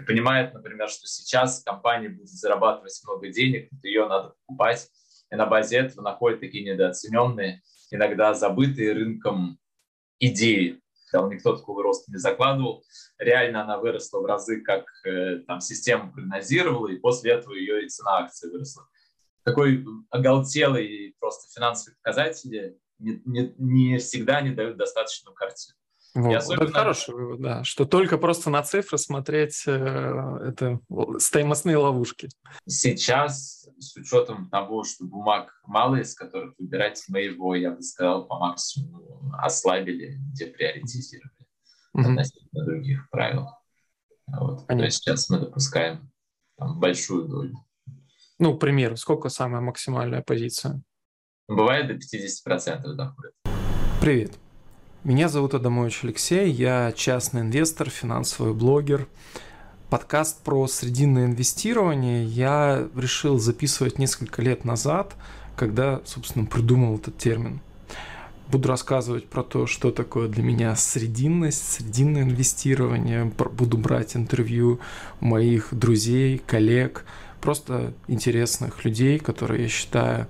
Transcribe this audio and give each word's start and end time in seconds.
и 0.00 0.04
понимает, 0.04 0.54
например, 0.54 0.88
что 0.88 1.06
сейчас 1.06 1.62
компания 1.62 2.08
будет 2.08 2.28
зарабатывать 2.28 2.98
много 3.04 3.28
денег, 3.28 3.68
ее 3.82 4.08
надо 4.08 4.34
покупать, 4.46 4.88
и 5.30 5.36
на 5.36 5.46
базе 5.46 5.78
этого 5.78 6.02
находят 6.02 6.40
такие 6.40 6.64
недооцененные, 6.64 7.62
иногда 7.90 8.34
забытые 8.34 8.92
рынком 8.92 9.58
идеи. 10.18 10.80
Там 11.12 11.30
никто 11.30 11.56
такого 11.56 11.82
роста 11.82 12.10
не 12.12 12.18
закладывал. 12.18 12.84
Реально 13.18 13.64
она 13.64 13.78
выросла 13.78 14.20
в 14.20 14.26
разы, 14.26 14.60
как 14.60 14.84
э, 15.04 15.38
там 15.46 15.60
система 15.60 16.12
прогнозировала, 16.12 16.88
и 16.88 16.98
после 16.98 17.32
этого 17.32 17.54
ее 17.54 17.84
и 17.84 17.88
цена 17.88 18.18
акции 18.18 18.48
выросла. 18.48 18.88
Такой 19.42 19.84
оголтелый 20.10 21.16
просто 21.18 21.52
финансовые 21.52 21.96
показатели 21.96 22.78
не, 22.98 23.20
не, 23.24 23.54
не 23.58 23.98
всегда 23.98 24.40
не 24.40 24.50
дают 24.50 24.76
достаточную 24.76 25.34
картину. 25.34 25.79
Вот, 26.14 26.34
особенно... 26.34 26.64
Это 26.64 26.72
хороший 26.72 27.14
вывод, 27.14 27.40
да, 27.40 27.64
что 27.64 27.84
только 27.84 28.18
просто 28.18 28.50
на 28.50 28.62
цифры 28.62 28.98
смотреть 28.98 29.62
э, 29.66 30.38
это 30.48 30.80
стоимостные 31.18 31.76
ловушки. 31.76 32.28
Сейчас, 32.66 33.68
с 33.78 33.96
учетом 33.96 34.50
того, 34.50 34.82
что 34.82 35.04
бумаг 35.04 35.60
мало, 35.64 35.96
из 35.96 36.14
которых 36.14 36.54
выбирать, 36.58 37.04
мы 37.08 37.20
его, 37.20 37.54
я 37.54 37.70
бы 37.70 37.82
сказал, 37.82 38.26
по 38.26 38.38
максимуму 38.38 39.32
ослабили, 39.38 40.16
деприоритизировали 40.32 41.30
mm-hmm. 41.96 42.02
относительно 42.02 42.64
других 42.64 43.08
правил. 43.10 43.46
Вот. 44.26 44.66
То 44.66 44.76
есть 44.76 44.98
сейчас 44.98 45.28
мы 45.30 45.38
допускаем 45.38 46.10
там, 46.58 46.78
большую 46.80 47.28
долю. 47.28 47.54
Ну, 48.38 48.56
к 48.56 48.60
примеру, 48.60 48.96
сколько 48.96 49.28
самая 49.28 49.60
максимальная 49.60 50.22
позиция? 50.22 50.82
Бывает 51.46 51.88
до 51.88 51.94
50% 51.94 52.94
доходит. 52.94 53.32
Привет. 54.00 54.38
Меня 55.02 55.30
зовут 55.30 55.54
Адамович 55.54 56.04
Алексей, 56.04 56.50
я 56.50 56.92
частный 56.94 57.40
инвестор, 57.40 57.88
финансовый 57.88 58.52
блогер. 58.52 59.08
Подкаст 59.88 60.42
про 60.42 60.66
срединное 60.66 61.24
инвестирование 61.24 62.26
я 62.26 62.86
решил 62.94 63.38
записывать 63.38 63.98
несколько 63.98 64.42
лет 64.42 64.66
назад, 64.66 65.14
когда, 65.56 66.02
собственно, 66.04 66.44
придумал 66.44 66.96
этот 66.96 67.16
термин. 67.16 67.60
Буду 68.48 68.68
рассказывать 68.68 69.26
про 69.26 69.42
то, 69.42 69.66
что 69.66 69.90
такое 69.90 70.28
для 70.28 70.42
меня 70.42 70.76
срединность, 70.76 71.66
срединное 71.66 72.24
инвестирование. 72.24 73.24
Буду 73.24 73.78
брать 73.78 74.16
интервью 74.16 74.80
моих 75.20 75.68
друзей, 75.72 76.42
коллег, 76.46 77.06
просто 77.40 77.94
интересных 78.06 78.84
людей, 78.84 79.18
которые 79.18 79.62
я 79.62 79.68
считаю 79.70 80.26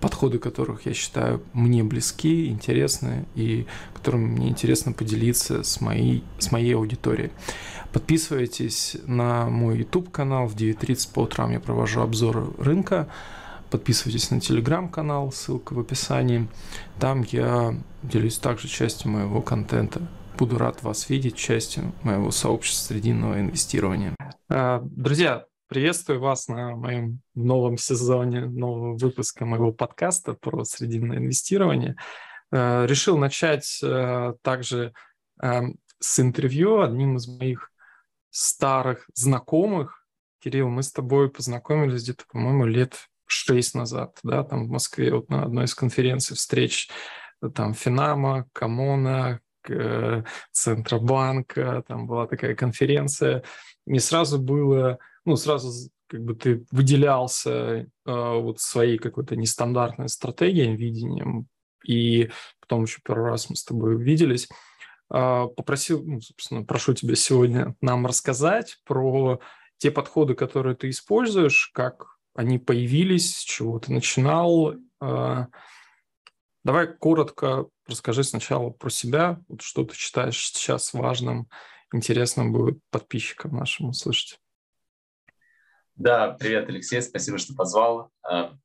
подходы 0.00 0.38
которых 0.38 0.84
я 0.84 0.92
считаю 0.92 1.42
мне 1.54 1.82
близки, 1.82 2.48
интересны 2.48 3.24
и 3.34 3.66
которыми 3.94 4.26
мне 4.26 4.48
интересно 4.50 4.92
поделиться 4.92 5.62
с 5.62 5.80
моей, 5.80 6.22
с 6.38 6.52
моей 6.52 6.74
аудиторией. 6.74 7.30
Подписывайтесь 7.92 8.96
на 9.06 9.48
мой 9.48 9.78
YouTube 9.78 10.10
канал. 10.10 10.46
В 10.46 10.56
9.30 10.56 11.14
по 11.14 11.20
утрам 11.20 11.52
я 11.52 11.60
провожу 11.60 12.00
обзоры 12.00 12.44
рынка. 12.58 13.08
Подписывайтесь 13.70 14.30
на 14.30 14.40
телеграм-канал, 14.40 15.32
ссылка 15.32 15.72
в 15.72 15.80
описании. 15.80 16.48
Там 16.98 17.24
я 17.30 17.74
делюсь 18.02 18.36
также 18.36 18.68
частью 18.68 19.10
моего 19.10 19.40
контента. 19.40 20.02
Буду 20.36 20.58
рад 20.58 20.82
вас 20.82 21.08
видеть 21.08 21.36
частью 21.36 21.92
моего 22.02 22.30
сообщества 22.30 22.92
срединного 22.92 23.40
инвестирования. 23.40 24.14
А, 24.50 24.82
друзья, 24.84 25.46
Приветствую 25.66 26.20
вас 26.20 26.48
на 26.48 26.76
моем 26.76 27.20
новом 27.34 27.78
сезоне, 27.78 28.44
нового 28.44 28.98
выпуска 28.98 29.46
моего 29.46 29.72
подкаста 29.72 30.34
про 30.34 30.62
срединное 30.64 31.16
инвестирование. 31.16 31.96
Э, 32.52 32.84
решил 32.86 33.16
начать 33.16 33.80
э, 33.82 34.34
также 34.42 34.92
эм, 35.40 35.78
с 36.00 36.20
интервью 36.20 36.82
одним 36.82 37.16
из 37.16 37.26
моих 37.28 37.72
старых 38.28 39.08
знакомых. 39.14 40.06
Кирилл, 40.40 40.68
мы 40.68 40.82
с 40.82 40.92
тобой 40.92 41.30
познакомились 41.30 42.02
где-то, 42.02 42.24
по-моему, 42.30 42.66
лет 42.66 43.08
шесть 43.24 43.74
назад, 43.74 44.18
да, 44.22 44.44
там 44.44 44.66
в 44.66 44.70
Москве 44.70 45.14
вот 45.14 45.30
на 45.30 45.44
одной 45.44 45.64
из 45.64 45.74
конференций 45.74 46.36
встреч 46.36 46.90
там 47.54 47.72
Финама, 47.72 48.46
Камона, 48.52 49.40
Центробанка, 50.52 51.84
там 51.86 52.06
была 52.06 52.26
такая 52.26 52.54
конференция. 52.54 53.42
Не 53.86 54.00
сразу 54.00 54.38
было 54.38 54.98
ну, 55.24 55.36
сразу 55.36 55.90
как 56.06 56.22
бы 56.22 56.34
ты 56.34 56.64
выделялся 56.70 57.50
э, 57.50 57.86
вот 58.04 58.60
своей 58.60 58.98
какой-то 58.98 59.36
нестандартной 59.36 60.08
стратегией, 60.08 60.76
видением, 60.76 61.48
и 61.84 62.30
потом 62.60 62.84
еще 62.84 63.00
первый 63.04 63.30
раз 63.30 63.50
мы 63.50 63.56
с 63.56 63.64
тобой 63.64 63.96
увиделись. 63.96 64.48
Э, 65.12 65.46
попросил, 65.56 66.04
ну, 66.04 66.20
собственно, 66.20 66.62
прошу 66.62 66.94
тебя 66.94 67.14
сегодня 67.14 67.74
нам 67.80 68.06
рассказать 68.06 68.78
про 68.84 69.40
те 69.78 69.90
подходы, 69.90 70.34
которые 70.34 70.76
ты 70.76 70.90
используешь, 70.90 71.70
как 71.74 72.06
они 72.34 72.58
появились, 72.58 73.38
с 73.38 73.42
чего 73.42 73.78
ты 73.78 73.92
начинал. 73.92 74.74
Давай 76.64 76.86
коротко 76.86 77.66
расскажи 77.86 78.24
сначала 78.24 78.70
про 78.70 78.88
себя, 78.88 79.38
вот 79.48 79.60
что 79.60 79.84
ты 79.84 79.94
считаешь 79.94 80.38
сейчас 80.38 80.94
важным, 80.94 81.46
интересным 81.92 82.54
будет 82.54 82.78
подписчикам 82.90 83.54
нашим 83.54 83.90
услышать. 83.90 84.40
Да, 85.94 86.30
привет, 86.30 86.68
Алексей, 86.70 87.02
спасибо, 87.02 87.36
что 87.36 87.54
позвал. 87.54 88.10
А, 88.22 88.48
Но 88.48 88.58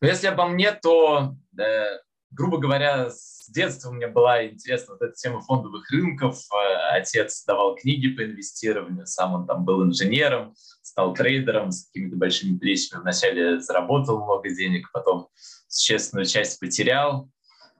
ну, 0.00 0.08
если 0.08 0.28
обо 0.28 0.46
мне, 0.46 0.72
то, 0.72 1.36
э, 1.56 1.84
грубо 2.30 2.56
говоря, 2.56 3.10
с 3.10 3.48
детства 3.50 3.90
мне 3.90 4.08
была 4.08 4.46
интересна 4.46 4.94
вот 4.94 5.02
эта 5.02 5.14
тема 5.14 5.42
фондовых 5.42 5.88
рынков. 5.90 6.40
А, 6.50 6.96
отец 6.96 7.44
давал 7.44 7.76
книги 7.76 8.08
по 8.08 8.24
инвестированию, 8.24 9.06
сам 9.06 9.34
он 9.34 9.46
там 9.46 9.64
был 9.66 9.84
инженером, 9.84 10.54
стал 10.82 11.12
трейдером 11.12 11.70
с 11.70 11.86
какими-то 11.86 12.16
большими 12.16 12.58
плечами. 12.58 13.02
Вначале 13.02 13.60
заработал 13.60 14.24
много 14.24 14.48
денег, 14.48 14.90
потом 14.90 15.28
существенную 15.74 16.26
часть 16.26 16.60
потерял. 16.60 17.28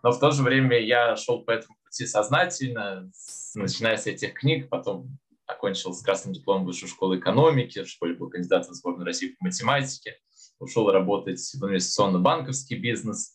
Но 0.02 0.10
в 0.10 0.18
то 0.18 0.30
же 0.32 0.42
время 0.42 0.78
я 0.78 1.16
шел 1.16 1.42
по 1.42 1.52
этому 1.52 1.76
пути 1.84 2.06
сознательно, 2.06 3.10
начиная 3.54 3.96
с 3.96 4.06
этих 4.06 4.34
книг, 4.34 4.68
потом 4.68 5.18
окончил 5.46 5.92
с 5.92 6.02
красным 6.02 6.34
дипломом 6.34 6.66
высшую 6.66 6.90
школу 6.90 7.16
экономики, 7.16 7.82
в 7.82 7.88
школе 7.88 8.14
был 8.14 8.28
кандидатом 8.28 8.72
в 8.72 8.76
сборную 8.76 9.06
России 9.06 9.36
по 9.38 9.46
математике, 9.46 10.16
ушел 10.58 10.90
работать 10.90 11.40
в 11.54 11.64
инвестиционно-банковский 11.64 12.76
бизнес. 12.76 13.34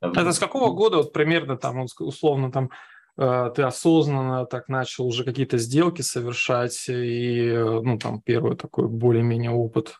Это 0.00 0.32
с 0.32 0.38
какого 0.38 0.72
года 0.74 0.98
вот 0.98 1.12
примерно 1.12 1.56
там, 1.56 1.86
условно, 1.98 2.52
там 2.52 2.70
э, 3.16 3.50
ты 3.54 3.62
осознанно 3.62 4.44
так 4.44 4.68
начал 4.68 5.06
уже 5.06 5.24
какие-то 5.24 5.56
сделки 5.56 6.02
совершать 6.02 6.88
и, 6.88 7.48
э, 7.48 7.80
ну, 7.80 7.98
там, 7.98 8.20
первый 8.20 8.56
такой 8.56 8.88
более-менее 8.88 9.52
опыт 9.52 9.94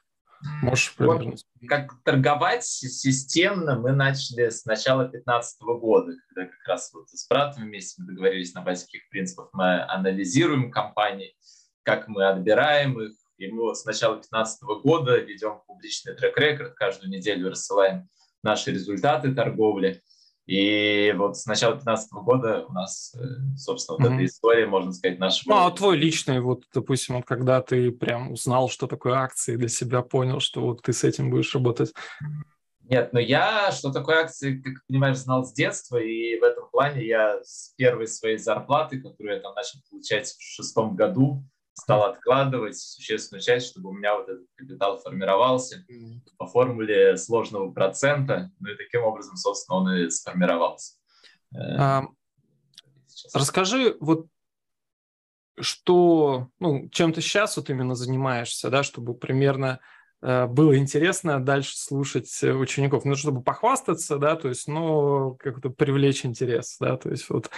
Можешь. 0.62 0.94
Вот, 0.99 1.22
как 1.69 2.03
торговать 2.03 2.65
системно 2.65 3.78
мы 3.78 3.93
начали 3.93 4.50
с 4.50 4.65
начала 4.65 5.05
2015 5.05 5.62
года, 5.81 6.12
когда 6.28 6.50
как 6.50 6.69
раз 6.69 6.93
вот 6.93 7.09
с 7.09 7.27
братом 7.28 7.65
вместе 7.65 8.03
мы 8.03 8.09
договорились 8.09 8.55
на 8.55 8.62
базе 8.62 8.84
каких 8.84 9.09
принципов 9.09 9.49
мы 9.53 9.82
анализируем 9.82 10.71
компании, 10.71 11.34
как 11.82 12.09
мы 12.09 12.27
отбираем 12.27 13.00
их. 13.00 13.12
И 13.37 13.49
мы 13.49 13.62
вот 13.62 13.78
с 13.78 13.84
начала 13.84 14.15
2015 14.15 14.62
года 14.82 15.16
ведем 15.19 15.60
публичный 15.66 16.15
трек-рекорд, 16.15 16.75
каждую 16.75 17.11
неделю 17.11 17.50
рассылаем 17.50 18.09
наши 18.43 18.71
результаты 18.71 19.34
торговли. 19.34 20.03
И 20.47 21.15
вот 21.16 21.38
с 21.38 21.47
начала 21.47 21.72
2015 21.72 22.12
года 22.12 22.66
у 22.69 22.72
нас, 22.72 23.15
э, 23.15 23.56
собственно, 23.56 23.99
вот 23.99 24.06
mm-hmm. 24.06 24.15
эта 24.15 24.25
история, 24.27 24.66
можно 24.66 24.93
сказать, 24.93 25.19
наша... 25.19 25.43
Ну, 25.47 25.56
а 25.56 25.71
твой 25.71 25.97
личный, 25.97 26.41
вот, 26.41 26.65
допустим, 26.75 27.16
вот 27.16 27.25
когда 27.25 27.62
ты 27.62 27.91
прям 27.91 28.32
узнал, 28.32 28.69
что 28.69 28.87
такое 28.87 29.15
акции, 29.15 29.56
для 29.56 29.69
себя 29.69 30.03
понял, 30.03 30.41
что 30.41 30.60
вот 30.60 30.82
ты 30.82 30.93
с 30.93 31.03
этим 31.03 31.31
будешь 31.31 31.55
работать? 31.55 31.94
Нет, 32.82 33.15
но 33.15 33.21
я, 33.21 33.72
что 33.72 33.91
такое 33.91 34.21
акции, 34.21 34.60
как 34.60 34.75
понимаешь, 34.87 35.16
знал 35.16 35.47
с 35.47 35.53
детства, 35.55 35.97
и 35.97 36.38
в 36.38 36.43
этом 36.43 36.69
плане 36.71 37.06
я 37.06 37.41
с 37.43 37.72
первой 37.78 38.06
своей 38.06 38.37
зарплаты, 38.37 39.00
которую 39.00 39.37
я 39.37 39.41
там 39.41 39.55
начал 39.55 39.78
получать 39.91 40.28
в 40.28 40.43
шестом 40.43 40.94
году, 40.94 41.43
стал 41.75 42.05
откладывать 42.05 42.79
существенную 42.79 43.43
часть, 43.43 43.71
чтобы 43.71 43.91
у 43.91 43.93
меня 43.93 44.17
вот 44.17 44.29
этот 44.29 44.47
капитал 44.55 44.99
формировался 44.99 45.85
по 46.38 46.47
формуле 46.47 47.17
сложного 47.17 47.71
процента, 47.73 48.50
ну 48.61 48.71
и 48.71 48.76
таким 48.76 49.03
образом, 49.03 49.37
собственно, 49.37 49.79
он 49.79 49.93
и 49.93 50.11
сформировался. 50.11 50.94
Э, 51.53 51.59
а, 51.76 52.05
расскажи, 53.35 53.97
вот 54.00 54.26
что, 55.61 56.49
ну, 56.59 56.88
чем 56.91 57.12
ты 57.12 57.21
сейчас 57.21 57.56
вот 57.56 57.71
именно 57.71 57.94
занимаешься, 57.94 58.70
да, 58.70 58.82
чтобы 58.82 59.15
примерно 59.15 59.81
э, 60.23 60.47
было 60.47 60.77
интересно 60.77 61.44
дальше 61.44 61.77
слушать 61.77 62.43
учеников, 62.43 63.05
ну, 63.05 63.15
чтобы 63.15 63.43
похвастаться, 63.43 64.19
да, 64.19 64.37
то 64.37 64.49
есть, 64.49 64.69
ну, 64.69 65.37
как-то 65.41 65.70
привлечь 65.70 66.25
интерес, 66.25 66.77
да, 66.81 66.97
то 66.97 67.11
есть 67.11 67.29
вот 67.31 67.50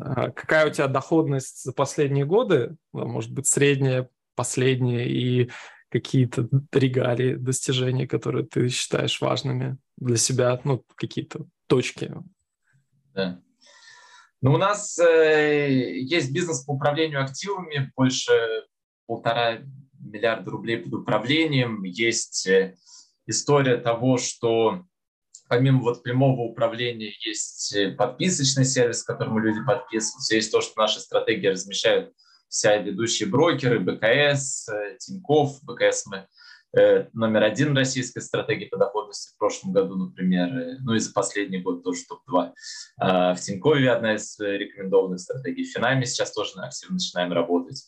какая 0.00 0.66
у 0.66 0.70
тебя 0.70 0.88
доходность 0.88 1.64
за 1.64 1.72
последние 1.72 2.24
годы, 2.24 2.76
ну, 2.92 3.06
может 3.06 3.32
быть, 3.32 3.46
средняя, 3.46 4.08
последняя, 4.34 5.06
и 5.06 5.50
какие-то 5.90 6.48
регалии, 6.72 7.34
достижения, 7.34 8.08
которые 8.08 8.44
ты 8.44 8.68
считаешь 8.68 9.20
важными 9.20 9.78
для 9.96 10.16
себя, 10.16 10.60
ну, 10.64 10.84
какие-то 10.96 11.46
точки? 11.68 12.12
Да. 13.14 13.40
Ну, 14.40 14.54
у 14.54 14.58
нас 14.58 14.98
э, 14.98 15.70
есть 15.70 16.32
бизнес 16.32 16.64
по 16.64 16.72
управлению 16.72 17.22
активами, 17.22 17.92
больше 17.96 18.32
полтора 19.06 19.60
миллиарда 19.98 20.50
рублей 20.50 20.78
под 20.78 20.94
управлением. 20.94 21.82
Есть 21.84 22.46
э, 22.46 22.74
история 23.26 23.76
того, 23.76 24.18
что 24.18 24.84
помимо 25.48 25.82
вот 25.82 26.02
прямого 26.02 26.42
управления 26.42 27.12
есть 27.24 27.74
э, 27.74 27.92
подписочный 27.92 28.64
сервис, 28.64 29.02
к 29.02 29.06
которому 29.06 29.38
люди 29.38 29.64
подписываются. 29.64 30.34
Есть 30.34 30.52
то, 30.52 30.60
что 30.60 30.80
наши 30.80 31.00
стратегии 31.00 31.48
размещают 31.48 32.12
все 32.48 32.80
ведущие 32.82 33.28
брокеры, 33.28 33.80
БКС, 33.80 34.68
э, 34.68 34.96
Тиньков. 34.98 35.62
БКС 35.62 36.06
мы 36.06 36.26
номер 37.12 37.44
один 37.44 37.76
российской 37.76 38.18
стратегии 38.18 38.64
по 38.64 38.76
доходности 38.76 39.32
в 39.32 39.38
прошлом 39.38 39.72
году, 39.72 39.94
например, 39.94 40.80
ну 40.80 40.94
и 40.94 40.98
за 40.98 41.12
последний 41.12 41.58
год 41.60 41.84
тоже 41.84 42.00
топ-2. 42.08 42.52
А 42.98 43.34
в 43.36 43.40
Тинькове 43.40 43.92
одна 43.92 44.16
из 44.16 44.36
рекомендованных 44.40 45.20
стратегий. 45.20 45.62
В 45.62 45.72
Финаме 45.72 46.04
сейчас 46.04 46.32
тоже 46.32 46.50
активно 46.56 46.94
начинаем 46.94 47.32
работать 47.32 47.80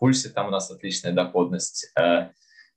пульсе 0.00 0.30
там 0.30 0.48
у 0.48 0.50
нас 0.50 0.70
отличная 0.70 1.12
доходность. 1.12 1.92
Э, 1.96 2.30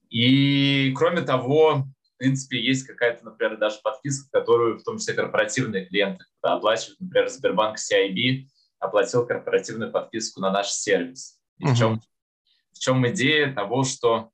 и 0.10 0.94
кроме 0.96 1.22
того, 1.22 1.86
в 2.02 2.03
принципе, 2.24 2.58
есть 2.58 2.88
какая-то, 2.88 3.26
например, 3.26 3.58
даже 3.58 3.80
подписка, 3.84 4.30
которую 4.32 4.80
в 4.80 4.84
том 4.84 4.98
числе 4.98 5.14
корпоративные 5.14 5.86
клиенты 5.86 6.24
оплачивают. 6.42 7.02
Например, 7.02 7.28
Сбербанк 7.28 7.78
CIB 7.78 8.46
оплатил 8.80 9.28
корпоративную 9.28 9.92
подписку 9.92 10.40
на 10.40 10.50
наш 10.50 10.70
сервис. 10.70 11.38
И 11.58 11.66
uh-huh. 11.66 11.74
в, 11.74 11.78
чем, 11.78 12.02
в 12.72 12.80
чем 12.80 13.08
идея 13.10 13.54
того, 13.54 13.84
что 13.84 14.32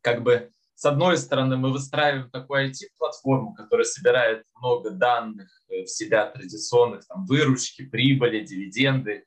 как 0.00 0.22
бы 0.22 0.52
с 0.76 0.84
одной 0.84 1.18
стороны 1.18 1.56
мы 1.56 1.72
выстраиваем 1.72 2.30
такую 2.30 2.70
IT-платформу, 2.70 3.52
которая 3.54 3.84
собирает 3.84 4.44
много 4.54 4.90
данных 4.90 5.50
в 5.68 5.86
себя 5.86 6.26
традиционных, 6.26 7.04
там, 7.04 7.26
выручки, 7.26 7.84
прибыли, 7.84 8.44
дивиденды, 8.44 9.24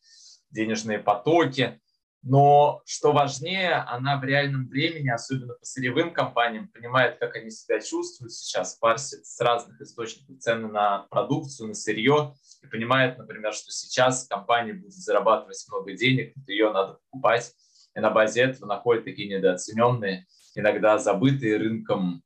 денежные 0.50 1.00
потоки, 1.00 1.82
но 2.24 2.84
что 2.86 3.14
важнее, 3.14 3.74
она 3.74 4.20
в 4.20 4.24
реальном 4.24 4.68
времени, 4.68 5.10
особенно 5.10 5.56
по 5.56 5.66
сырьевым 5.66 6.14
компаниям, 6.14 6.68
понимает, 6.68 7.18
как 7.18 7.36
они 7.36 7.50
себя 7.50 7.80
чувствуют 7.80 8.34
сейчас, 8.34 8.76
парсит 8.76 9.26
с 9.26 9.40
разных 9.40 9.82
источников 9.82 10.38
цены 10.40 10.68
на 10.68 11.08
продукцию, 11.10 11.70
на 11.70 11.74
сырье, 11.74 12.36
и 12.62 12.68
понимает, 12.68 13.18
например, 13.18 13.54
что 13.54 13.72
сейчас 13.72 14.28
компания 14.28 14.74
будет 14.74 14.94
зарабатывать 14.94 15.66
много 15.68 15.94
денег, 15.94 16.34
ее 16.46 16.72
надо 16.72 17.00
покупать, 17.10 17.54
и 17.96 18.00
на 18.00 18.12
базе 18.12 18.44
этого 18.44 18.68
находят 18.68 19.04
такие 19.04 19.28
недооцененные, 19.28 20.28
иногда 20.54 21.00
забытые 21.00 21.58
рынком 21.58 22.22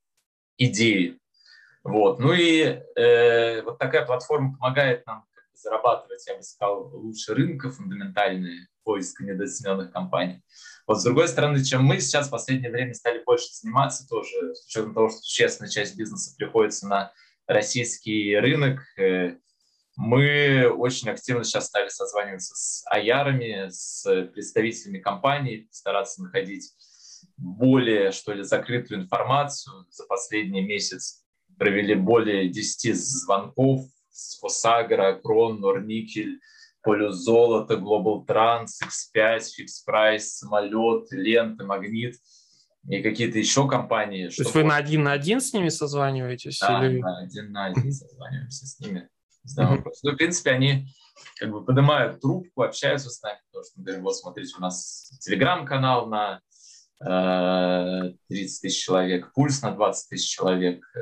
идеи. 0.57 1.19
Вот. 1.85 2.19
Ну 2.19 2.33
и 2.33 2.81
э, 2.97 3.61
вот 3.61 3.77
такая 3.77 4.05
платформа 4.05 4.57
помогает 4.57 5.05
нам 5.05 5.23
зарабатывать, 5.53 6.27
я 6.27 6.35
бы 6.35 6.43
сказал, 6.43 6.89
лучше 6.93 7.33
рынка, 7.33 7.69
фундаментальные 7.69 8.67
поиска 8.85 9.25
недооцененных 9.25 9.91
компаний. 9.91 10.41
Вот 10.87 11.01
с 11.01 11.03
другой 11.03 11.27
стороны, 11.27 11.63
чем 11.63 11.83
мы 11.83 11.99
сейчас 11.99 12.27
в 12.27 12.31
последнее 12.31 12.71
время 12.71 12.93
стали 12.93 13.21
больше 13.25 13.47
заниматься 13.51 14.07
тоже, 14.07 14.55
с 14.55 14.65
учетом 14.67 14.93
того, 14.93 15.09
что 15.09 15.19
честная 15.23 15.67
часть 15.67 15.97
бизнеса 15.97 16.33
приходится 16.37 16.87
на 16.87 17.11
российский 17.47 18.37
рынок, 18.37 18.79
э, 18.97 19.35
мы 19.97 20.69
очень 20.69 21.09
активно 21.09 21.43
сейчас 21.43 21.67
стали 21.67 21.89
созваниваться 21.89 22.53
с 22.55 22.83
аярами, 22.87 23.69
с 23.69 24.03
представителями 24.33 24.99
компаний, 24.99 25.67
стараться 25.71 26.21
находить 26.21 26.71
более, 27.37 28.11
что 28.11 28.33
ли, 28.33 28.43
закрытую 28.43 29.01
информацию. 29.01 29.85
За 29.89 30.05
последний 30.05 30.61
месяц 30.61 31.23
провели 31.57 31.95
более 31.95 32.49
10 32.49 32.95
звонков 32.95 33.85
с 34.09 34.37
Фосагра, 34.39 35.19
Крон, 35.21 35.59
Норникель, 35.61 36.39
Полюс 36.85 37.15
золото, 37.15 37.73
Global 37.73 38.25
Trans, 38.25 38.67
X5, 38.83 39.39
Fix 39.39 39.89
Price, 39.89 40.19
самолет, 40.19 41.11
лента, 41.11 41.65
магнит 41.65 42.15
и 42.87 43.01
какие-то 43.01 43.39
еще 43.39 43.67
компании. 43.67 44.27
То 44.27 44.43
есть 44.43 44.53
вы 44.53 44.63
на 44.63 44.75
один 44.75 45.03
на 45.03 45.11
один 45.13 45.41
с 45.41 45.51
ними 45.53 45.69
созваниваетесь? 45.69 46.59
Да, 46.59 46.85
или... 46.85 47.01
да 47.01 47.17
один 47.17 47.51
на 47.51 47.65
один 47.65 47.91
созваниваемся 47.91 48.67
с 48.67 48.79
ними. 48.79 49.09
Ну, 49.57 49.83
в 50.11 50.15
принципе, 50.15 50.51
они 50.51 50.87
как 51.39 51.51
бы 51.51 51.63
поднимают 51.63 52.21
трубку, 52.21 52.63
общаются 52.63 53.09
с 53.09 53.21
нами, 53.21 53.39
потому 53.47 53.65
что 53.65 53.81
говорим, 53.81 54.03
вот 54.03 54.15
смотрите, 54.15 54.55
у 54.57 54.61
нас 54.61 55.11
телеграм-канал 55.21 56.07
на 56.07 56.41
э, 57.01 58.13
30 58.29 58.61
тысяч 58.61 58.83
человек, 58.83 59.33
пульс 59.33 59.61
на 59.61 59.71
20 59.71 60.09
тысяч 60.09 60.29
человек, 60.35 60.83
э, 60.95 60.99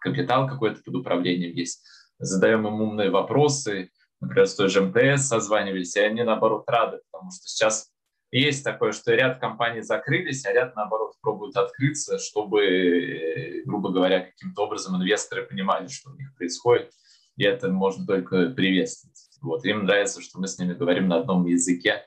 капитал 0.00 0.46
какой-то 0.46 0.82
под 0.82 0.94
управлением 0.96 1.54
есть. 1.54 1.84
Задаем 2.18 2.66
им 2.66 2.80
умные 2.80 3.10
вопросы, 3.10 3.90
например, 4.20 4.46
с 4.46 4.54
той 4.54 4.68
же 4.68 4.82
МТС 4.82 5.26
созванивались, 5.26 5.96
и 5.96 6.00
они, 6.00 6.22
наоборот, 6.22 6.64
рады, 6.66 7.00
потому 7.10 7.30
что 7.30 7.46
сейчас 7.46 7.90
есть 8.30 8.62
такое, 8.62 8.92
что 8.92 9.14
ряд 9.14 9.40
компаний 9.40 9.80
закрылись, 9.80 10.44
а 10.44 10.52
ряд, 10.52 10.76
наоборот, 10.76 11.14
пробуют 11.20 11.56
открыться, 11.56 12.18
чтобы, 12.18 13.62
грубо 13.64 13.90
говоря, 13.90 14.20
каким-то 14.20 14.64
образом 14.64 14.96
инвесторы 14.96 15.46
понимали, 15.46 15.88
что 15.88 16.10
у 16.10 16.14
них 16.16 16.34
происходит, 16.36 16.92
и 17.36 17.44
это 17.44 17.70
можно 17.70 18.06
только 18.06 18.50
приветствовать. 18.50 19.16
Вот. 19.40 19.64
Им 19.64 19.84
нравится, 19.84 20.20
что 20.20 20.38
мы 20.40 20.48
с 20.48 20.58
ними 20.58 20.74
говорим 20.74 21.08
на 21.08 21.20
одном 21.20 21.46
языке, 21.46 22.06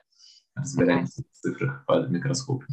разбираемся 0.54 1.22
в 1.22 1.36
цифрах 1.36 1.84
под 1.86 2.10
микроскопом. 2.10 2.68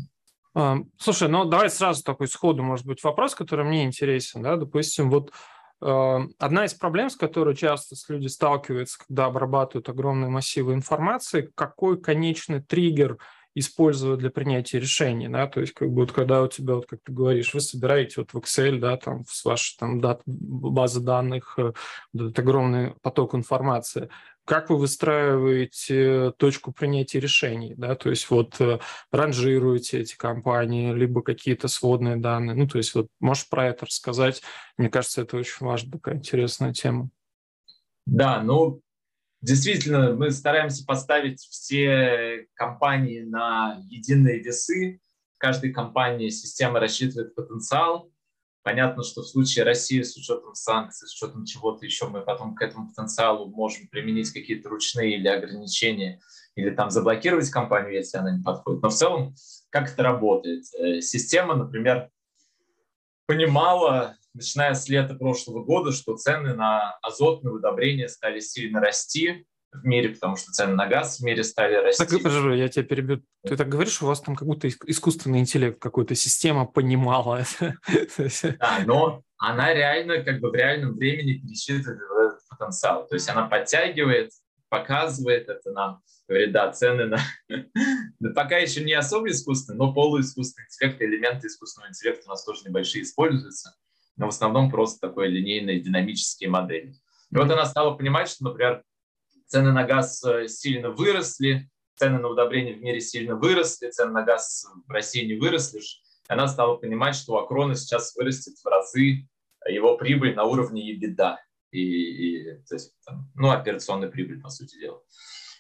А, 0.54 0.78
слушай, 0.98 1.30
ну 1.30 1.46
давай 1.46 1.70
сразу 1.70 2.04
такой 2.04 2.28
сходу, 2.28 2.62
может 2.62 2.86
быть, 2.86 3.04
вопрос, 3.04 3.34
который 3.34 3.66
мне 3.66 3.86
интересен. 3.86 4.44
Да? 4.44 4.58
Допустим, 4.58 5.10
вот 5.10 5.32
Эм, 5.32 5.36
одна 5.82 6.66
из 6.66 6.74
проблем, 6.74 7.10
с 7.10 7.16
которой 7.16 7.56
часто 7.56 7.96
люди 8.12 8.28
сталкиваются, 8.28 9.00
когда 9.08 9.26
обрабатывают 9.26 9.90
огромные 9.90 10.30
массивы 10.30 10.74
информации, 10.74 11.50
какой 11.56 12.00
конечный 12.00 12.62
триггер 12.62 13.18
использовать 13.56 14.20
для 14.20 14.30
принятия 14.30 14.80
решений, 14.80 15.28
да, 15.28 15.48
то 15.48 15.60
есть 15.60 15.74
как 15.74 15.90
бы 15.90 16.02
вот 16.02 16.12
когда 16.12 16.42
у 16.44 16.48
тебя, 16.48 16.76
вот 16.76 16.86
как 16.86 17.00
ты 17.04 17.12
говоришь, 17.12 17.54
вы 17.54 17.62
собираете 17.62 18.16
вот 18.18 18.34
в 18.34 18.38
Excel, 18.38 18.80
да, 18.80 18.96
там 18.98 19.26
с 19.28 19.44
вашей 19.44 19.78
там 19.78 20.00
дат, 20.00 20.22
базы 20.26 21.02
данных, 21.02 21.56
вот 21.58 21.76
э, 21.76 22.20
этот 22.20 22.40
огромный 22.40 22.94
поток 23.02 23.34
информации, 23.36 24.10
как 24.50 24.72
вы 24.72 24.78
выстраиваете 24.78 26.32
точку 26.38 26.72
принятия 26.72 27.20
решений, 27.20 27.76
да, 27.78 27.96
то 27.96 28.10
есть 28.10 28.28
вот 28.32 28.60
э, 28.60 28.80
ранжируете 29.12 30.00
эти 30.00 30.18
компании, 30.18 30.92
либо 30.92 31.22
какие-то 31.22 31.68
сводные 31.68 32.16
данные, 32.16 32.56
ну, 32.56 32.68
то 32.68 32.80
есть 32.80 32.96
вот 32.96 33.10
можешь 33.20 33.48
про 33.48 33.68
это 33.68 33.86
рассказать, 33.86 34.42
мне 34.76 34.90
кажется, 34.90 35.22
это 35.22 35.38
очень 35.38 35.64
важная 35.64 35.92
такая 35.92 36.16
интересная 36.16 36.74
тема. 36.74 37.12
Да, 38.08 38.42
ну, 38.42 38.82
Действительно, 39.42 40.16
мы 40.16 40.32
стараемся 40.32 40.84
поставить 40.86 41.40
все 41.40 42.46
компании 42.56 43.22
на 43.22 43.82
единые 43.88 44.40
весы. 44.40 45.00
Каждой 45.38 45.72
компании 45.72 46.28
система 46.28 46.82
рассчитывает 46.82 47.36
потенциал. 47.36 48.12
Понятно, 48.70 49.02
что 49.02 49.24
в 49.24 49.28
случае 49.28 49.66
России 49.66 50.04
с 50.04 50.16
учетом 50.16 50.54
санкций, 50.54 51.08
с 51.08 51.16
учетом 51.16 51.44
чего-то 51.44 51.84
еще, 51.88 52.08
мы 52.08 52.22
потом 52.22 52.54
к 52.54 52.62
этому 52.62 52.90
потенциалу 52.90 53.50
можем 53.50 53.88
применить 53.88 54.32
какие-то 54.32 54.70
ручные 54.70 55.16
или 55.16 55.28
ограничения, 55.28 56.22
или 56.54 56.70
там 56.70 56.92
заблокировать 56.92 57.50
компанию, 57.50 57.96
если 57.96 58.20
она 58.20 58.38
не 58.38 58.44
подходит. 58.44 58.84
Но 58.84 58.90
в 58.90 58.94
целом, 58.94 59.34
как 59.72 59.92
это 59.92 60.04
работает? 60.04 60.66
Э, 60.78 61.02
система, 61.02 61.56
например, 61.56 62.12
понимала, 63.26 64.16
начиная 64.36 64.76
с 64.76 64.88
лета 64.88 65.16
прошлого 65.16 65.64
года, 65.64 65.92
что 65.92 66.16
цены 66.16 66.54
на 66.54 66.92
азотные 67.02 67.56
удобрения 67.56 68.08
стали 68.08 68.40
сильно 68.40 68.80
расти 68.80 69.48
в 69.72 69.86
мире, 69.86 70.10
потому 70.10 70.36
что 70.36 70.52
цены 70.52 70.76
на 70.76 70.88
газ 70.88 71.20
в 71.20 71.24
мире 71.24 71.44
стали 71.44 71.76
расти. 71.76 72.04
Так, 72.04 72.24
подожди, 72.24 72.58
я 72.58 72.70
тебя 72.70 72.84
перебью. 72.84 73.24
Ты 73.44 73.56
так 73.56 73.70
говоришь, 73.70 74.02
у 74.02 74.06
вас 74.06 74.22
там 74.22 74.36
как 74.36 74.48
будто 74.48 74.68
искусственный 74.68 75.40
интеллект, 75.40 75.80
какой-то 75.80 76.16
система 76.16 76.66
понимала 76.66 77.44
это. 77.60 77.76
Да, 78.60 78.80
но 78.86 79.24
она 79.38 79.74
реально, 79.74 80.24
как 80.24 80.40
бы 80.40 80.50
в 80.50 80.56
реальном 80.56 80.96
времени 80.96 81.40
пересчитывает 81.40 82.00
этот 82.02 82.40
потенциал. 82.50 83.08
То 83.08 83.16
есть 83.16 83.30
она 83.30 83.48
подтягивает, 83.48 84.32
показывает 84.70 85.50
это 85.50 85.72
нам, 85.72 86.02
говорит, 86.28 86.52
да, 86.52 86.72
цены 86.72 87.06
на... 87.06 87.20
Пока 88.36 88.58
еще 88.58 88.84
не 88.84 88.94
особо 88.94 89.30
искусственный, 89.30 89.78
но 89.78 89.94
полуискусственный 89.94 90.66
интеллект, 90.68 91.02
элементы 91.02 91.48
искусственного 91.48 91.90
интеллекта 91.90 92.24
у 92.28 92.30
нас 92.30 92.44
тоже 92.44 92.62
небольшие 92.66 93.04
используются 93.04 93.74
но 94.20 94.26
в 94.26 94.30
основном 94.30 94.70
просто 94.70 95.08
такой 95.08 95.30
линейные 95.30 95.80
динамические 95.80 96.50
модели. 96.50 96.94
И 97.32 97.36
вот 97.36 97.50
она 97.50 97.66
стала 97.66 97.96
понимать, 97.96 98.30
что, 98.30 98.44
например, 98.44 98.84
цены 99.50 99.72
на 99.72 99.84
газ 99.84 100.24
э, 100.24 100.48
сильно 100.48 100.92
выросли, 100.92 101.70
цены 101.96 102.20
на 102.20 102.30
удобрения 102.30 102.74
в 102.74 102.82
мире 102.82 103.02
сильно 103.02 103.36
выросли, 103.36 103.90
цены 103.90 104.12
на 104.12 104.24
газ 104.24 104.66
в 104.88 104.92
России 104.92 105.26
не 105.26 105.36
выросли. 105.36 105.80
И 105.80 105.84
она 106.32 106.48
стала 106.48 106.78
понимать, 106.78 107.16
что 107.16 107.34
у 107.34 107.38
Акрона 107.38 107.76
сейчас 107.76 108.16
вырастет 108.16 108.58
в 108.58 108.66
разы 108.66 109.28
его 109.68 109.98
прибыль 109.98 110.36
на 110.36 110.44
уровне 110.46 110.94
EBITDA. 110.94 111.36
И, 111.72 111.82
и, 111.82 112.44
то 112.68 112.76
есть, 112.76 112.94
там, 113.06 113.32
ну, 113.36 113.52
операционная 113.52 114.10
прибыль, 114.10 114.42
по 114.42 114.50
сути 114.50 114.80
дела. 114.80 115.02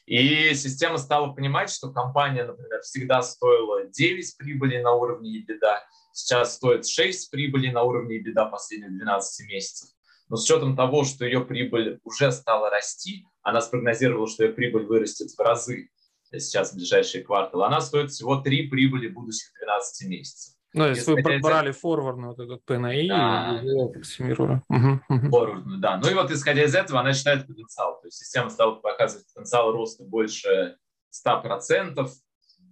И 0.05 0.53
система 0.55 0.97
стала 0.97 1.33
понимать, 1.33 1.69
что 1.69 1.91
компания, 1.91 2.43
например, 2.43 2.81
всегда 2.81 3.21
стоила 3.21 3.85
9 3.85 4.37
прибыли 4.37 4.81
на 4.81 4.93
уровне 4.93 5.39
EBITDA, 5.39 5.77
сейчас 6.13 6.55
стоит 6.55 6.87
6 6.87 7.29
прибыли 7.31 7.69
на 7.69 7.83
уровне 7.83 8.19
беда 8.19 8.45
последних 8.45 8.89
12 8.91 9.47
месяцев. 9.47 9.89
Но 10.29 10.37
с 10.37 10.43
учетом 10.45 10.75
того, 10.75 11.03
что 11.03 11.25
ее 11.25 11.41
прибыль 11.41 11.99
уже 12.03 12.31
стала 12.31 12.69
расти, 12.69 13.25
она 13.41 13.61
спрогнозировала, 13.61 14.27
что 14.27 14.43
ее 14.43 14.53
прибыль 14.53 14.85
вырастет 14.85 15.31
в 15.31 15.39
разы. 15.39 15.89
сейчас 16.31 16.71
в 16.71 16.75
ближайшие 16.75 17.23
кварталы, 17.23 17.65
она 17.65 17.81
стоит 17.81 18.11
всего 18.11 18.37
3 18.37 18.67
прибыли 18.67 19.07
будущих 19.07 19.51
12 19.59 20.07
месяцев. 20.07 20.55
Ну, 20.73 20.87
если 20.87 21.13
вы 21.13 21.39
брали 21.39 21.71
форвард 21.71 22.19
вот 22.19 22.39
этот 22.39 22.61
PNI 22.69 23.07
да. 23.07 23.59
и 23.63 23.91
угу. 24.69 25.79
да. 25.79 25.97
Ну 25.97 26.11
и 26.11 26.13
вот 26.13 26.29
исходя 26.29 26.63
из 26.63 26.75
этого 26.75 26.99
она 26.99 27.13
считает 27.13 27.47
потенциал. 27.47 27.99
То 27.99 28.07
есть 28.07 28.17
система 28.17 28.51
стала 28.51 28.75
показывать 28.75 29.25
потенциал 29.33 29.71
роста 29.71 30.03
больше 30.03 30.77
100%. 31.27 32.07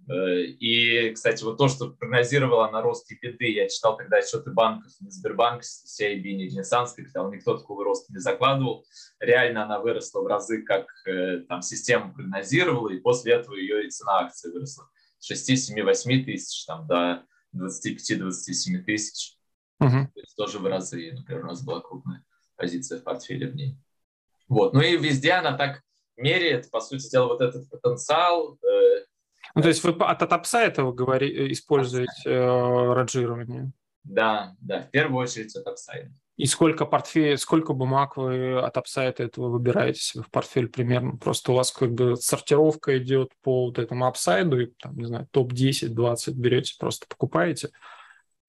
Э, 0.08 0.42
и, 0.42 1.12
кстати, 1.12 1.44
вот 1.44 1.58
то, 1.58 1.68
что 1.68 1.90
прогнозировала 1.90 2.70
на 2.70 2.80
рост 2.80 3.10
EBITDA, 3.12 3.46
я 3.46 3.68
читал 3.68 3.96
тогда 3.96 4.18
отчеты 4.18 4.50
банков, 4.50 4.92
не 5.00 5.10
Сбербанк, 5.10 5.62
CIB, 5.62 6.22
не 6.22 6.48
Ренессанс 6.48 6.92
Капитал, 6.92 7.30
никто 7.30 7.56
такого 7.56 7.84
роста 7.84 8.12
не 8.12 8.18
закладывал. 8.18 8.86
Реально 9.20 9.64
она 9.64 9.80
выросла 9.80 10.22
в 10.22 10.26
разы, 10.26 10.62
как 10.62 10.86
э, 11.06 11.40
там 11.48 11.62
система 11.62 12.12
прогнозировала, 12.12 12.90
и 12.90 13.00
после 13.00 13.34
этого 13.34 13.54
ее 13.54 13.86
и 13.86 13.90
цена 13.90 14.20
акции 14.20 14.50
выросла. 14.50 14.88
С 15.18 15.26
6, 15.26 15.58
7, 15.74 15.82
8 15.82 16.24
тысяч 16.24 16.64
там, 16.64 16.86
до 16.86 17.24
25-27 17.54 18.82
тысяч. 18.84 19.36
Угу. 19.80 19.90
То 19.90 20.20
есть 20.20 20.36
тоже 20.36 20.58
в 20.58 20.66
разы, 20.66 21.12
например, 21.12 21.44
у 21.44 21.48
нас 21.48 21.62
была 21.62 21.80
крупная 21.80 22.24
позиция 22.56 22.98
в 23.00 23.04
портфеле 23.04 23.48
в 23.48 23.54
ней. 23.54 23.78
Вот. 24.48 24.72
Ну 24.72 24.80
и 24.80 24.96
везде 24.96 25.32
она 25.32 25.56
так 25.56 25.82
меряет, 26.16 26.70
по 26.70 26.80
сути 26.80 27.08
дела, 27.10 27.28
вот 27.28 27.40
этот 27.40 27.68
потенциал, 27.70 28.58
э, 28.62 29.04
ну, 29.54 29.62
то 29.62 29.68
есть 29.68 29.82
вы 29.84 29.92
от, 29.92 30.22
апсайта 30.22 30.84
вы 30.84 30.92
говори, 30.92 31.28
э, 31.28 31.52
используете 31.52 32.12
э, 32.24 32.92
ранжирование? 32.92 33.72
Да, 34.04 34.54
да, 34.60 34.82
в 34.82 34.90
первую 34.90 35.22
очередь 35.22 35.54
от 35.56 35.66
апсайта. 35.66 36.12
И 36.36 36.46
сколько 36.46 36.86
портфель, 36.86 37.36
сколько 37.36 37.72
бумаг 37.72 38.16
вы 38.16 38.60
от 38.60 38.76
апсайта 38.76 39.24
этого 39.24 39.48
выбираете 39.48 40.00
себе 40.00 40.22
в 40.22 40.30
портфель 40.30 40.68
примерно? 40.68 41.16
Просто 41.16 41.50
у 41.50 41.56
вас 41.56 41.72
как 41.72 41.92
бы 41.92 42.16
сортировка 42.16 42.96
идет 42.98 43.32
по 43.42 43.66
вот 43.66 43.78
этому 43.78 44.06
апсайду, 44.06 44.60
и 44.60 44.66
там, 44.66 44.96
не 44.96 45.06
знаю, 45.06 45.26
топ-10, 45.32 45.88
20 45.88 46.34
берете, 46.36 46.76
просто 46.78 47.06
покупаете? 47.08 47.70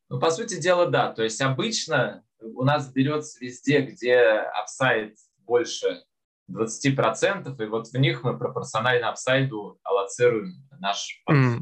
Ну, 0.08 0.20
по 0.20 0.30
сути 0.30 0.60
дела, 0.62 0.86
да. 0.86 1.12
То 1.12 1.24
есть 1.24 1.42
обычно 1.42 2.24
у 2.40 2.64
нас 2.64 2.92
берется 2.92 3.44
везде, 3.44 3.82
где 3.82 4.20
апсайд 4.20 5.16
больше 5.40 6.04
20%, 6.52 7.64
и 7.64 7.68
вот 7.68 7.88
в 7.88 7.98
них 7.98 8.24
мы 8.24 8.38
пропорционально 8.38 9.10
апсайду 9.10 9.80
аллоцируем 9.84 10.56
наш 10.80 11.22
портфель. 11.26 11.60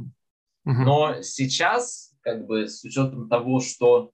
Mm-hmm. 0.67 0.83
Но 0.83 1.21
сейчас, 1.21 2.13
как 2.21 2.45
бы 2.45 2.67
с 2.67 2.83
учетом 2.83 3.29
того, 3.29 3.59
что 3.59 4.11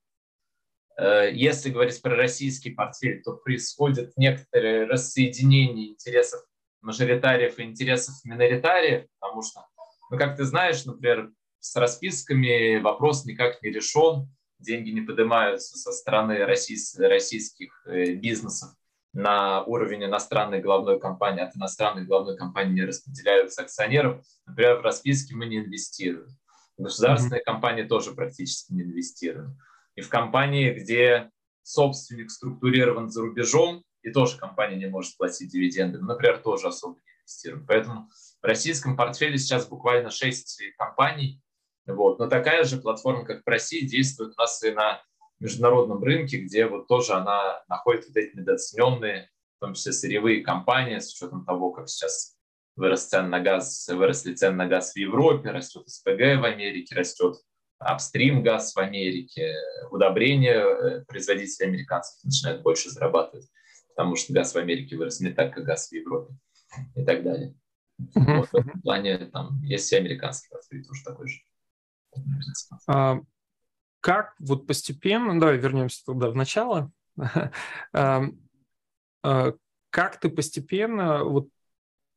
э, 0.97 1.31
если 1.33 1.69
говорить 1.69 2.01
про 2.01 2.15
российский 2.15 2.71
портфель, 2.71 3.21
то 3.23 3.33
происходит 3.33 4.13
некоторое 4.17 4.85
рассоединение 4.85 5.89
интересов 5.89 6.41
мажоритариев 6.81 7.57
и 7.59 7.63
интересов 7.63 8.15
миноритариев, 8.25 9.07
потому 9.19 9.41
что, 9.41 9.65
ну, 10.11 10.17
как 10.17 10.35
ты 10.35 10.43
знаешь, 10.43 10.85
например, 10.85 11.31
с 11.59 11.75
расписками 11.75 12.79
вопрос 12.81 13.25
никак 13.25 13.61
не 13.61 13.71
решен, 13.71 14.29
деньги 14.59 14.91
не 14.91 15.01
поднимаются 15.01 15.77
со 15.77 15.91
стороны 15.91 16.45
российских, 16.45 16.99
российских 16.99 17.83
э, 17.87 18.13
бизнесов 18.13 18.69
на 19.13 19.63
уровень 19.63 20.05
иностранной 20.05 20.59
головной 20.59 20.99
компании, 20.99 21.43
от 21.43 21.55
иностранной 21.55 22.05
головной 22.05 22.35
компании 22.35 22.73
не 22.73 22.85
распределяются 22.85 23.61
акционерам. 23.61 24.23
Например, 24.47 24.79
в 24.79 24.81
расписке 24.81 25.35
мы 25.35 25.45
не 25.45 25.57
инвестируем. 25.57 26.29
В 26.77 26.83
государственные 26.83 27.41
mm-hmm. 27.41 27.45
компании 27.45 27.83
тоже 27.83 28.13
практически 28.13 28.73
не 28.73 28.81
инвестируем. 28.81 29.57
И 29.95 30.01
в 30.01 30.09
компании, 30.09 30.73
где 30.73 31.29
собственник 31.61 32.31
структурирован 32.31 33.09
за 33.09 33.21
рубежом, 33.21 33.83
и 34.01 34.11
тоже 34.11 34.37
компания 34.37 34.75
не 34.75 34.87
может 34.87 35.15
платить 35.15 35.51
дивиденды, 35.51 35.99
мы, 35.99 36.07
например, 36.07 36.39
тоже 36.39 36.67
особо 36.67 36.95
не 36.95 37.11
инвестируем. 37.19 37.65
Поэтому 37.67 38.09
в 38.41 38.45
российском 38.45 38.97
портфеле 38.97 39.37
сейчас 39.37 39.67
буквально 39.67 40.09
6 40.09 40.61
компаний. 40.77 41.39
Вот. 41.85 42.17
Но 42.17 42.27
такая 42.27 42.63
же 42.63 42.77
платформа, 42.77 43.25
как 43.25 43.43
в 43.45 43.47
России, 43.47 43.85
действует 43.85 44.33
у 44.35 44.41
нас 44.41 44.61
и 44.63 44.71
на 44.71 45.01
международном 45.43 46.03
рынке, 46.03 46.37
где 46.37 46.65
вот 46.67 46.87
тоже 46.87 47.13
она 47.13 47.63
находит 47.67 48.07
вот 48.07 48.17
эти 48.17 48.35
недооцененные, 48.35 49.29
в 49.57 49.59
том 49.59 49.73
числе 49.73 49.91
сырьевые 49.91 50.41
компании, 50.41 50.99
с 50.99 51.13
учетом 51.13 51.45
того, 51.45 51.71
как 51.71 51.89
сейчас 51.89 52.35
вырос 52.75 53.05
цен 53.05 53.29
на 53.29 53.39
газ, 53.39 53.87
выросли 53.89 54.33
цены 54.33 54.55
на 54.55 54.67
газ 54.67 54.93
в 54.93 54.97
Европе, 54.97 55.51
растет 55.51 55.87
СПГ 55.87 56.39
в 56.39 56.45
Америке, 56.45 56.95
растет 56.95 57.35
апстрим 57.79 58.43
газ 58.43 58.73
в 58.73 58.79
Америке, 58.79 59.53
удобрения 59.91 60.59
э, 60.59 61.05
производители 61.05 61.65
американцев 61.65 62.23
начинают 62.23 62.61
больше 62.61 62.89
зарабатывать, 62.89 63.47
потому 63.89 64.15
что 64.15 64.33
газ 64.33 64.53
в 64.53 64.57
Америке 64.57 64.95
вырос 64.95 65.19
не 65.19 65.31
так, 65.31 65.53
как 65.53 65.65
газ 65.65 65.89
в 65.89 65.91
Европе 65.91 66.33
и 66.95 67.03
так 67.03 67.23
далее. 67.23 67.55
Вот 67.97 68.47
в 68.47 68.55
этом 68.55 68.81
плане 68.81 69.17
там 69.25 69.61
есть 69.63 69.91
и 69.91 69.95
американский 69.95 70.49
портфель 70.49 70.83
тоже 70.85 71.03
такой 71.03 71.27
же. 71.27 71.41
Как 74.03 74.33
вот 74.37 74.67
постепенно, 74.67 75.39
давай 75.39 75.57
вернемся 75.57 76.03
туда 76.03 76.29
в 76.29 76.35
начало, 76.35 76.91
а, 77.93 78.21
как 79.89 80.19
ты 80.19 80.27
постепенно 80.27 81.23
вот 81.23 81.47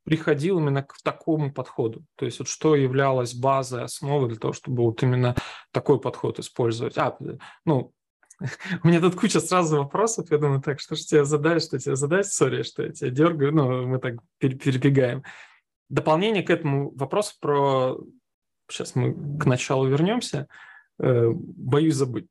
приходил 0.02 0.58
именно 0.58 0.82
к 0.82 1.00
такому 1.04 1.52
подходу? 1.52 2.04
То 2.16 2.24
есть 2.24 2.40
вот 2.40 2.48
что 2.48 2.74
являлось 2.74 3.34
базой, 3.34 3.84
основой 3.84 4.28
для 4.28 4.36
того, 4.36 4.52
чтобы 4.52 4.82
вот 4.82 5.00
именно 5.04 5.36
такой 5.70 6.00
подход 6.00 6.40
использовать? 6.40 6.98
А, 6.98 7.16
ну, 7.64 7.92
у 8.82 8.88
меня 8.88 9.00
тут 9.00 9.14
куча 9.14 9.38
сразу 9.38 9.76
вопросов, 9.76 10.32
я 10.32 10.38
думаю, 10.38 10.62
так, 10.62 10.80
что 10.80 10.96
же 10.96 11.04
тебе 11.04 11.24
задать, 11.24 11.62
что 11.62 11.78
тебе 11.78 11.94
задать, 11.94 12.26
сори, 12.26 12.64
что 12.64 12.82
я 12.82 12.90
тебя 12.90 13.10
дергаю, 13.10 13.54
ну, 13.54 13.86
мы 13.86 14.00
так 14.00 14.16
перебегаем. 14.38 15.22
Дополнение 15.88 16.42
к 16.42 16.50
этому 16.50 16.90
вопросу 16.96 17.36
про... 17.40 17.96
Сейчас 18.68 18.96
мы 18.96 19.14
к 19.38 19.44
началу 19.44 19.86
вернемся– 19.86 20.48
Э, 20.98 21.30
боюсь 21.34 21.94
забыть. 21.94 22.26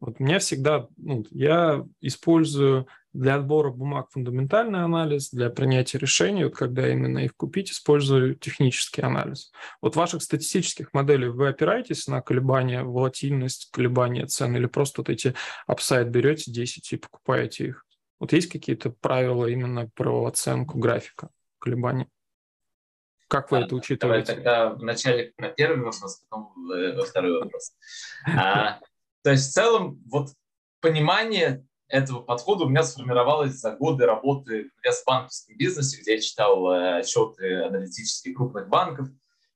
Вот 0.00 0.16
у 0.20 0.22
меня 0.22 0.38
всегда, 0.38 0.86
ну, 0.96 1.24
я 1.30 1.84
использую 2.00 2.86
для 3.12 3.34
отбора 3.34 3.70
бумаг 3.70 4.08
фундаментальный 4.12 4.84
анализ, 4.84 5.30
для 5.30 5.50
принятия 5.50 5.98
решений, 5.98 6.44
вот 6.44 6.54
когда 6.54 6.88
именно 6.88 7.18
их 7.18 7.34
купить, 7.34 7.72
использую 7.72 8.36
технический 8.36 9.02
анализ. 9.02 9.50
Вот 9.82 9.96
ваших 9.96 10.22
статистических 10.22 10.92
моделей 10.92 11.28
вы 11.28 11.48
опираетесь 11.48 12.06
на 12.06 12.20
колебания, 12.20 12.84
волатильность, 12.84 13.70
колебания 13.72 14.26
цен 14.26 14.54
или 14.56 14.66
просто 14.66 15.00
вот 15.00 15.08
эти 15.08 15.34
апсайд 15.66 16.08
берете 16.08 16.52
10 16.52 16.92
и 16.92 16.96
покупаете 16.96 17.68
их? 17.68 17.84
Вот 18.20 18.32
есть 18.32 18.48
какие-то 18.48 18.90
правила 18.90 19.46
именно 19.46 19.90
про 19.94 20.26
оценку 20.26 20.78
графика 20.78 21.30
колебаний? 21.58 22.06
Как 23.28 23.50
вы 23.50 23.58
а, 23.58 23.60
это 23.60 23.76
учитываете? 23.76 24.26
Давай 24.26 24.36
тогда 24.36 24.70
вначале 24.70 25.32
на 25.38 25.48
первый 25.48 25.84
вопрос, 25.84 26.22
потом 26.28 26.52
во 26.56 27.04
второй 27.04 27.40
вопрос. 27.40 27.72
А, 28.26 28.80
то 29.22 29.30
есть 29.30 29.50
в 29.50 29.52
целом 29.52 30.02
вот 30.06 30.30
понимание 30.80 31.64
этого 31.88 32.20
подхода 32.20 32.64
у 32.64 32.68
меня 32.68 32.82
сформировалось 32.82 33.52
за 33.52 33.72
годы 33.72 34.06
работы 34.06 34.70
в 34.82 35.06
банковском 35.06 35.56
бизнесе, 35.56 36.00
где 36.00 36.14
я 36.14 36.20
читал 36.20 36.70
э, 36.70 36.98
отчеты 36.98 37.62
аналитических 37.64 38.36
крупных 38.36 38.68
банков. 38.68 39.08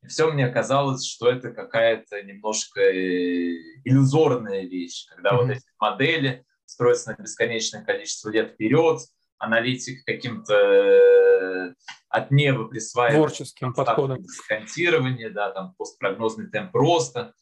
И 0.02 0.06
все 0.08 0.30
мне 0.32 0.48
казалось, 0.48 1.06
что 1.06 1.30
это 1.30 1.50
какая-то 1.50 2.22
немножко 2.22 2.80
э, 2.80 3.52
иллюзорная 3.84 4.62
вещь, 4.62 5.06
когда 5.08 5.30
mm-hmm. 5.30 5.36
вот 5.36 5.50
эти 5.50 5.64
модели 5.78 6.44
строятся 6.64 7.10
на 7.10 7.22
бесконечное 7.22 7.84
количество 7.84 8.30
лет 8.30 8.52
вперед, 8.54 9.00
аналитик 9.38 10.04
каким-то 10.04 10.54
э, 10.54 11.21
от 12.08 12.30
неба 12.30 12.66
присваивает 12.66 13.18
творческим 13.18 13.72
подходом 13.72 14.22
дисконтирование, 14.22 15.30
да, 15.30 15.50
там 15.50 15.74
постпрогнозный 15.74 16.48
темп 16.48 16.74
роста. 16.74 17.34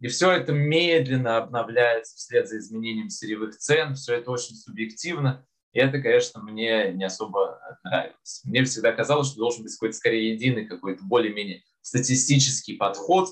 И 0.00 0.08
все 0.08 0.32
это 0.32 0.52
медленно 0.52 1.38
обновляется 1.38 2.16
вслед 2.16 2.48
за 2.48 2.58
изменением 2.58 3.10
сырьевых 3.10 3.56
цен, 3.56 3.94
все 3.94 4.14
это 4.14 4.30
очень 4.30 4.54
субъективно. 4.54 5.46
И 5.72 5.78
это, 5.78 6.00
конечно, 6.00 6.40
мне 6.42 6.92
не 6.92 7.04
особо 7.04 7.58
нравилось. 7.82 8.42
Мне 8.44 8.64
всегда 8.64 8.92
казалось, 8.92 9.28
что 9.28 9.38
должен 9.38 9.64
быть 9.64 9.72
какой-то 9.74 9.96
скорее 9.96 10.32
единый, 10.32 10.66
какой-то 10.66 11.02
более-менее 11.04 11.62
статистический 11.80 12.76
подход, 12.76 13.30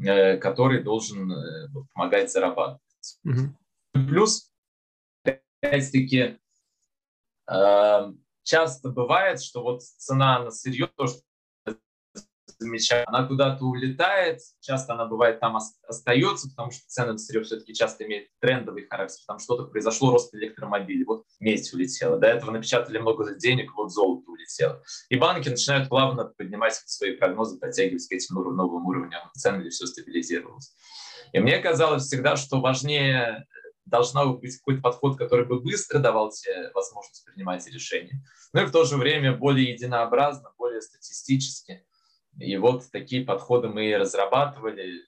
э, 0.00 0.36
который 0.38 0.82
должен 0.82 1.32
э, 1.32 1.68
помогать 1.92 2.30
зарабатывать. 2.30 2.80
Угу. 3.24 4.06
Плюс, 4.06 4.52
опять-таки, 5.24 6.38
часто 8.42 8.88
бывает, 8.88 9.42
что 9.42 9.62
вот 9.62 9.82
цена 9.82 10.42
на 10.44 10.50
сырье, 10.50 10.88
то, 10.96 11.06
что 11.06 11.22
замечаю, 12.62 13.04
она 13.08 13.26
куда-то 13.26 13.64
улетает, 13.64 14.40
часто 14.60 14.94
она 14.94 15.04
бывает 15.06 15.40
там 15.40 15.58
остается, 15.86 16.48
потому 16.48 16.70
что 16.70 16.80
цены 16.86 17.12
на 17.12 17.18
сырье 17.18 17.42
все-таки 17.42 17.74
часто 17.74 18.04
имеют 18.04 18.28
трендовый 18.40 18.86
характер, 18.86 19.20
там 19.26 19.38
что-то 19.38 19.64
произошло, 19.64 20.12
рост 20.12 20.34
электромобилей, 20.34 21.04
вот 21.04 21.24
медь 21.40 21.72
улетела, 21.74 22.18
до 22.18 22.28
этого 22.28 22.50
напечатали 22.50 22.98
много 22.98 23.34
денег, 23.34 23.72
вот 23.76 23.92
золото 23.92 24.30
улетело. 24.30 24.82
И 25.08 25.16
банки 25.16 25.48
начинают 25.48 25.88
плавно 25.88 26.24
поднимать 26.24 26.74
свои 26.86 27.16
прогнозы, 27.16 27.58
подтягивать 27.58 28.06
к 28.08 28.12
этим 28.12 28.36
новым 28.36 28.86
уровням 28.86 29.30
цен, 29.34 29.60
или 29.60 29.68
все 29.68 29.86
стабилизировалось. 29.86 30.72
И 31.32 31.40
мне 31.40 31.58
казалось 31.58 32.04
всегда, 32.04 32.36
что 32.36 32.60
важнее 32.60 33.46
должна 33.84 34.26
быть 34.26 34.56
какой-то 34.58 34.80
подход, 34.80 35.18
который 35.18 35.46
бы 35.46 35.60
быстро 35.60 35.98
давал 35.98 36.30
тебе 36.30 36.70
возможность 36.74 37.24
принимать 37.24 37.66
решения, 37.66 38.22
но 38.52 38.62
и 38.62 38.66
в 38.66 38.70
то 38.70 38.84
же 38.84 38.96
время 38.96 39.36
более 39.36 39.72
единообразно, 39.72 40.52
более 40.56 40.80
статистически. 40.80 41.84
И 42.38 42.56
вот 42.56 42.90
такие 42.90 43.24
подходы 43.24 43.68
мы 43.68 43.96
разрабатывали. 43.96 45.02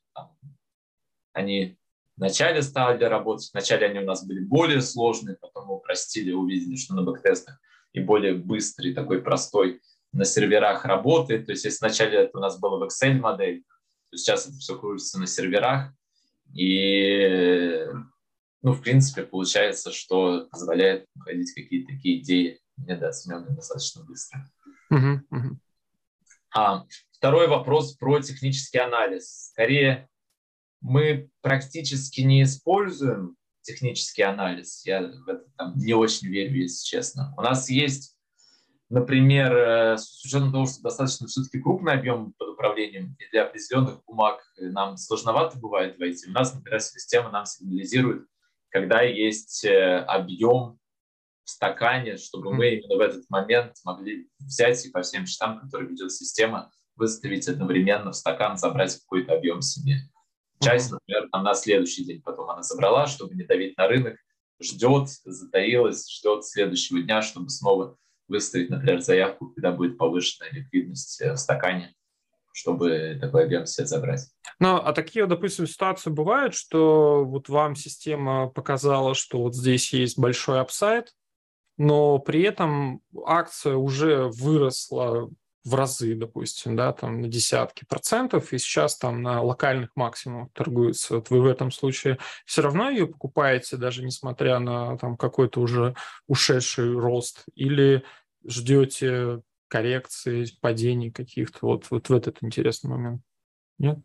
Они 1.33 1.79
вначале 2.17 2.63
стали 2.63 3.03
работать, 3.05 3.51
вначале 3.53 3.87
они 3.87 4.01
у 4.01 4.05
нас 4.05 4.27
были 4.27 4.41
более 4.41 4.81
сложные, 4.81 5.37
потом 5.37 5.67
мы 5.67 5.77
упростили, 5.77 6.33
увидели, 6.33 6.77
что 6.77 6.95
на 6.95 7.03
бэктестах 7.03 7.59
и 7.93 8.01
более 8.01 8.35
быстрый, 8.35 8.93
такой 8.93 9.23
простой 9.23 9.81
на 10.13 10.25
серверах 10.25 10.85
работает. 10.85 11.47
То 11.47 11.53
есть 11.53 11.65
если 11.65 11.85
вначале 11.85 12.19
это 12.19 12.39
у 12.39 12.41
нас 12.41 12.59
было 12.59 12.79
в 12.79 12.89
Excel 12.89 13.15
модель, 13.15 13.65
то 14.11 14.17
сейчас 14.17 14.47
это 14.47 14.57
все 14.59 14.79
крутится 14.79 15.19
на 15.19 15.27
серверах. 15.27 15.93
И, 16.55 17.87
ну, 18.65 18.73
в 18.73 18.81
принципе, 18.81 19.25
получается, 19.25 19.93
что 19.93 20.49
позволяет 20.51 21.07
находить 21.15 21.53
какие-то 21.55 21.93
такие 21.93 22.23
идеи 22.23 22.59
недооцененные 22.79 23.55
достаточно 23.55 24.03
быстро. 24.05 24.51
Uh-huh, 24.91 25.21
uh-huh. 25.31 25.57
А, 26.57 26.87
второй 27.13 27.47
вопрос 27.47 27.95
про 27.95 28.21
технический 28.21 28.79
анализ. 28.79 29.51
Скорее, 29.53 30.09
мы 30.81 31.29
практически 31.43 32.23
не 32.23 32.43
используем 32.43 33.37
технический 33.61 34.23
анализ. 34.23 34.87
Я 34.87 35.03
в 35.09 35.29
это 35.29 35.45
там, 35.59 35.77
не 35.77 35.93
очень 35.93 36.29
верю, 36.29 36.63
если 36.63 36.87
честно. 36.87 37.35
У 37.37 37.43
нас 37.43 37.69
есть, 37.69 38.17
например, 38.89 39.55
э, 39.55 39.99
с 39.99 40.25
учетом 40.25 40.53
того, 40.53 40.65
что 40.65 40.81
достаточно 40.81 41.27
все-таки 41.27 41.61
крупный 41.61 41.93
объем 41.93 42.33
под 42.39 42.49
управлением, 42.55 43.15
и 43.19 43.31
для 43.31 43.45
определенных 43.45 44.03
бумаг 44.07 44.41
нам 44.57 44.97
сложновато 44.97 45.59
бывает 45.59 45.99
войти. 45.99 46.31
У 46.31 46.33
нас, 46.33 46.55
например, 46.55 46.81
система 46.81 47.31
нам 47.31 47.45
сигнализирует, 47.45 48.27
когда 48.75 49.03
есть 49.03 49.65
э, 49.65 49.99
объем 49.99 50.81
в 51.45 51.51
стакане, 51.51 52.17
чтобы 52.17 52.53
мы 52.53 52.71
именно 52.71 52.97
в 52.97 53.01
этот 53.01 53.25
момент 53.31 53.77
могли 53.85 54.29
взять 54.41 54.85
и 54.85 54.91
по 54.91 55.03
всем 55.03 55.27
счетам, 55.27 55.61
которые 55.61 55.91
ведет 55.91 56.11
система, 56.11 56.73
выставить 56.97 57.47
одновременно 57.47 58.11
в 58.11 58.17
стакан, 58.17 58.57
забрать 58.59 58.99
какой-то 58.99 59.35
объем 59.35 59.63
себе. 59.63 59.99
Часть, 60.61 60.91
например, 60.91 61.29
там 61.31 61.45
на 61.45 61.55
следующий 61.55 62.05
день 62.05 62.21
потом 62.21 62.51
она 62.51 62.63
забрала, 62.63 63.07
чтобы 63.07 63.37
не 63.37 63.45
давить 63.45 63.77
на 63.77 63.87
рынок, 63.87 64.17
ждет, 64.61 65.09
затаилась, 65.25 66.11
ждет 66.11 66.45
следующего 66.45 67.01
дня, 67.01 67.23
чтобы 67.23 67.51
снова 67.51 67.97
выставить, 68.27 68.71
например, 68.71 69.03
заявку, 69.03 69.51
когда 69.51 69.71
будет 69.71 69.99
повышенная 69.99 70.51
ликвидность 70.51 71.21
э, 71.21 71.35
в 71.35 71.37
стакане, 71.37 71.95
чтобы 72.55 73.19
такой 73.21 73.45
объем 73.45 73.67
себе 73.67 73.87
забрать. 73.87 74.31
Ну, 74.61 74.77
а 74.77 74.93
такие, 74.93 75.27
допустим, 75.27 75.67
ситуации 75.67 76.11
бывают, 76.11 76.55
что 76.55 77.25
вот 77.25 77.49
вам 77.49 77.75
система 77.75 78.49
показала, 78.49 79.15
что 79.15 79.43
вот 79.43 79.57
здесь 79.57 79.93
есть 79.93 80.19
большой 80.19 80.61
апсайд, 80.61 81.13
но 81.77 82.21
при 82.21 82.43
этом 82.43 83.01
акция 83.27 83.75
уже 83.75 84.29
выросла 84.29 85.29
в 85.65 85.75
разы, 85.75 86.15
допустим, 86.15 86.77
да, 86.77 86.93
там 86.93 87.23
на 87.23 87.29
десятки 87.29 87.85
процентов, 87.87 88.53
и 88.53 88.59
сейчас 88.59 88.99
там 88.99 89.23
на 89.23 89.43
локальных 89.43 89.91
максимумах 89.97 90.51
торгуется. 90.53 91.17
Вот 91.17 91.31
вы 91.31 91.41
в 91.41 91.47
этом 91.47 91.73
случае 91.73 92.19
все 92.45 92.63
равно 92.63 92.91
ее 92.91 93.09
покупаете, 93.09 93.77
даже 93.77 94.05
несмотря 94.05 94.61
на 94.61 94.97
там 94.99 95.17
какой-то 95.17 95.61
уже 95.61 95.97
ушедший 96.29 96.97
рост, 96.97 97.45
или 97.55 98.05
ждете 98.47 99.41
коррекции, 99.69 100.47
падений 100.61 101.11
каких-то, 101.11 101.59
вот, 101.63 101.91
вот 101.91 102.09
в 102.09 102.15
этот 102.15 102.43
интересный 102.43 102.91
момент? 102.91 103.23
Нет? 103.79 103.99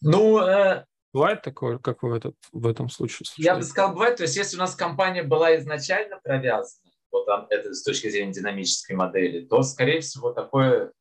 Ну, 0.00 0.38
э... 0.38 0.84
Бывает 1.12 1.42
такое, 1.42 1.78
как 1.78 2.02
в, 2.02 2.12
этот, 2.12 2.36
в 2.52 2.66
этом 2.66 2.90
случае? 2.90 3.26
Случается? 3.26 3.42
Я 3.42 3.56
бы 3.56 3.62
сказал, 3.62 3.92
бывает. 3.92 4.16
То 4.16 4.24
есть, 4.24 4.36
если 4.36 4.56
у 4.56 4.60
нас 4.60 4.74
компания 4.74 5.22
была 5.22 5.56
изначально 5.56 6.20
провязана, 6.22 6.92
вот 7.10 7.26
это 7.50 7.72
с 7.72 7.82
точки 7.82 8.10
зрения 8.10 8.32
динамической 8.32 8.96
модели, 8.96 9.46
то, 9.46 9.62
скорее 9.62 10.00
всего, 10.00 10.32
такое 10.32 10.92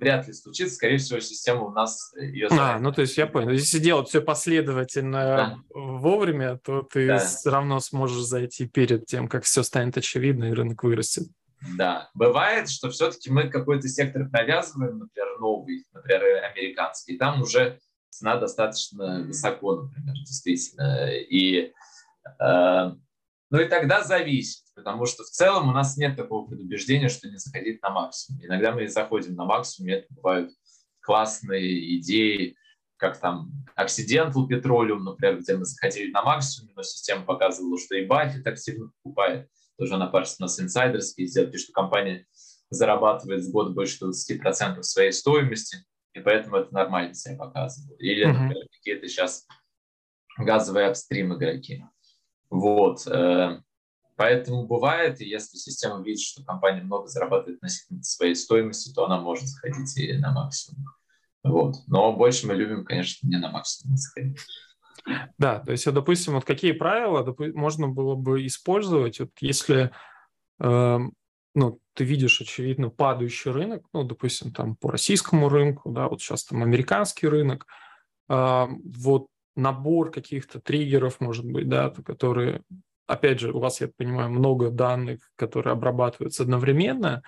вряд 0.00 0.26
ли 0.26 0.32
случится. 0.32 0.74
Скорее 0.74 0.98
всего, 0.98 1.20
система 1.20 1.66
у 1.66 1.70
нас 1.70 2.12
ее... 2.18 2.48
А, 2.50 2.78
ну 2.80 2.92
то 2.92 3.02
есть 3.02 3.16
я 3.16 3.26
понял. 3.26 3.50
Если 3.50 3.78
делать 3.78 4.08
все 4.08 4.20
последовательно 4.20 5.20
да. 5.20 5.58
вовремя, 5.72 6.58
то 6.58 6.82
ты 6.82 7.06
да. 7.06 7.18
все 7.18 7.50
равно 7.50 7.78
сможешь 7.80 8.24
зайти 8.24 8.66
перед 8.66 9.06
тем, 9.06 9.28
как 9.28 9.44
все 9.44 9.62
станет 9.62 9.96
очевидно 9.96 10.46
и 10.46 10.52
рынок 10.52 10.82
вырастет. 10.82 11.28
Да, 11.76 12.10
бывает, 12.14 12.70
что 12.70 12.90
все-таки 12.90 13.30
мы 13.30 13.48
какой-то 13.48 13.88
сектор 13.88 14.28
навязываем, 14.30 14.98
например, 14.98 15.38
новый, 15.38 15.84
например, 15.92 16.44
американский, 16.44 17.18
там 17.18 17.42
уже 17.42 17.78
цена 18.08 18.36
достаточно 18.36 19.22
высоко, 19.22 19.82
например, 19.82 20.14
действительно. 20.24 21.08
И 21.10 21.72
э, 22.40 22.90
ну 23.50 23.60
и 23.60 23.68
тогда 23.68 24.02
зависит, 24.04 24.64
потому 24.74 25.06
что 25.06 25.24
в 25.24 25.28
целом 25.28 25.68
у 25.68 25.72
нас 25.72 25.96
нет 25.96 26.16
такого 26.16 26.48
предубеждения, 26.48 27.08
что 27.08 27.28
не 27.28 27.36
заходить 27.36 27.82
на 27.82 27.90
максимум. 27.90 28.44
Иногда 28.44 28.72
мы 28.72 28.86
заходим 28.88 29.34
на 29.34 29.44
максимум, 29.44 29.90
и 29.90 29.94
это 29.94 30.06
бывают 30.10 30.52
классные 31.00 31.98
идеи, 31.98 32.56
как 32.96 33.18
там 33.18 33.50
Accidental 33.76 34.46
Petroleum, 34.48 35.00
например, 35.00 35.40
где 35.40 35.56
мы 35.56 35.64
заходили 35.64 36.12
на 36.12 36.22
максимум, 36.22 36.72
но 36.76 36.82
система 36.82 37.24
показывала, 37.24 37.78
что 37.78 37.96
и 37.96 38.06
Баффет 38.06 38.46
активно 38.46 38.90
покупает. 39.02 39.48
Тоже 39.80 39.94
она 39.94 40.08
парс 40.08 40.36
у 40.38 40.42
нас 40.42 40.60
инсайдерские 40.60 41.26
сделки, 41.26 41.56
что 41.56 41.72
компания 41.72 42.26
зарабатывает 42.68 43.42
в 43.42 43.50
год 43.50 43.72
больше 43.72 44.04
20% 44.04 44.82
своей 44.82 45.10
стоимости, 45.10 45.86
и 46.12 46.20
поэтому 46.20 46.56
это 46.56 46.74
нормально 46.74 47.14
себя 47.14 47.38
показывало. 47.38 47.96
Или, 47.96 48.26
например, 48.26 48.66
какие-то 48.72 49.08
сейчас 49.08 49.46
газовые 50.36 50.88
апстрим 50.88 51.34
игроки. 51.34 51.82
Вот. 52.50 53.06
Э, 53.06 53.62
поэтому 54.16 54.66
бывает, 54.66 55.22
и 55.22 55.26
если 55.26 55.56
система 55.56 56.04
видит, 56.04 56.20
что 56.20 56.44
компания 56.44 56.82
много 56.82 57.06
зарабатывает 57.06 57.56
относительно 57.56 58.02
своей 58.02 58.34
стоимости, 58.34 58.92
то 58.92 59.06
она 59.06 59.18
может 59.18 59.46
заходить 59.46 59.96
и 59.96 60.12
на 60.18 60.30
максимум. 60.30 60.84
Вот. 61.42 61.76
Но 61.86 62.14
больше 62.14 62.46
мы 62.46 62.52
любим, 62.52 62.84
конечно, 62.84 63.26
не 63.26 63.38
на 63.38 63.50
максимум 63.50 63.96
заходить. 63.96 64.40
Да, 65.38 65.60
то 65.60 65.72
есть, 65.72 65.90
допустим, 65.90 66.34
вот 66.34 66.44
какие 66.44 66.72
правила 66.72 67.34
можно 67.54 67.88
было 67.88 68.14
бы 68.14 68.46
использовать, 68.46 69.20
вот 69.20 69.30
если 69.40 69.90
э, 70.60 70.98
ну, 71.54 71.80
ты 71.94 72.04
видишь, 72.04 72.40
очевидно, 72.40 72.90
падающий 72.90 73.50
рынок, 73.50 73.84
ну, 73.92 74.04
допустим, 74.04 74.52
там 74.52 74.76
по 74.76 74.90
российскому 74.90 75.48
рынку, 75.48 75.90
да, 75.90 76.08
вот 76.08 76.20
сейчас 76.20 76.44
там 76.44 76.62
американский 76.62 77.26
рынок, 77.26 77.66
э, 78.28 78.66
вот 78.68 79.26
набор 79.56 80.10
каких-то 80.10 80.60
триггеров, 80.60 81.20
может 81.20 81.44
быть, 81.44 81.68
да, 81.68 81.90
которые, 81.90 82.62
опять 83.06 83.40
же, 83.40 83.52
у 83.52 83.58
вас, 83.58 83.80
я 83.80 83.88
понимаю, 83.88 84.30
много 84.30 84.70
данных, 84.70 85.20
которые 85.36 85.72
обрабатываются 85.72 86.44
одновременно. 86.44 87.22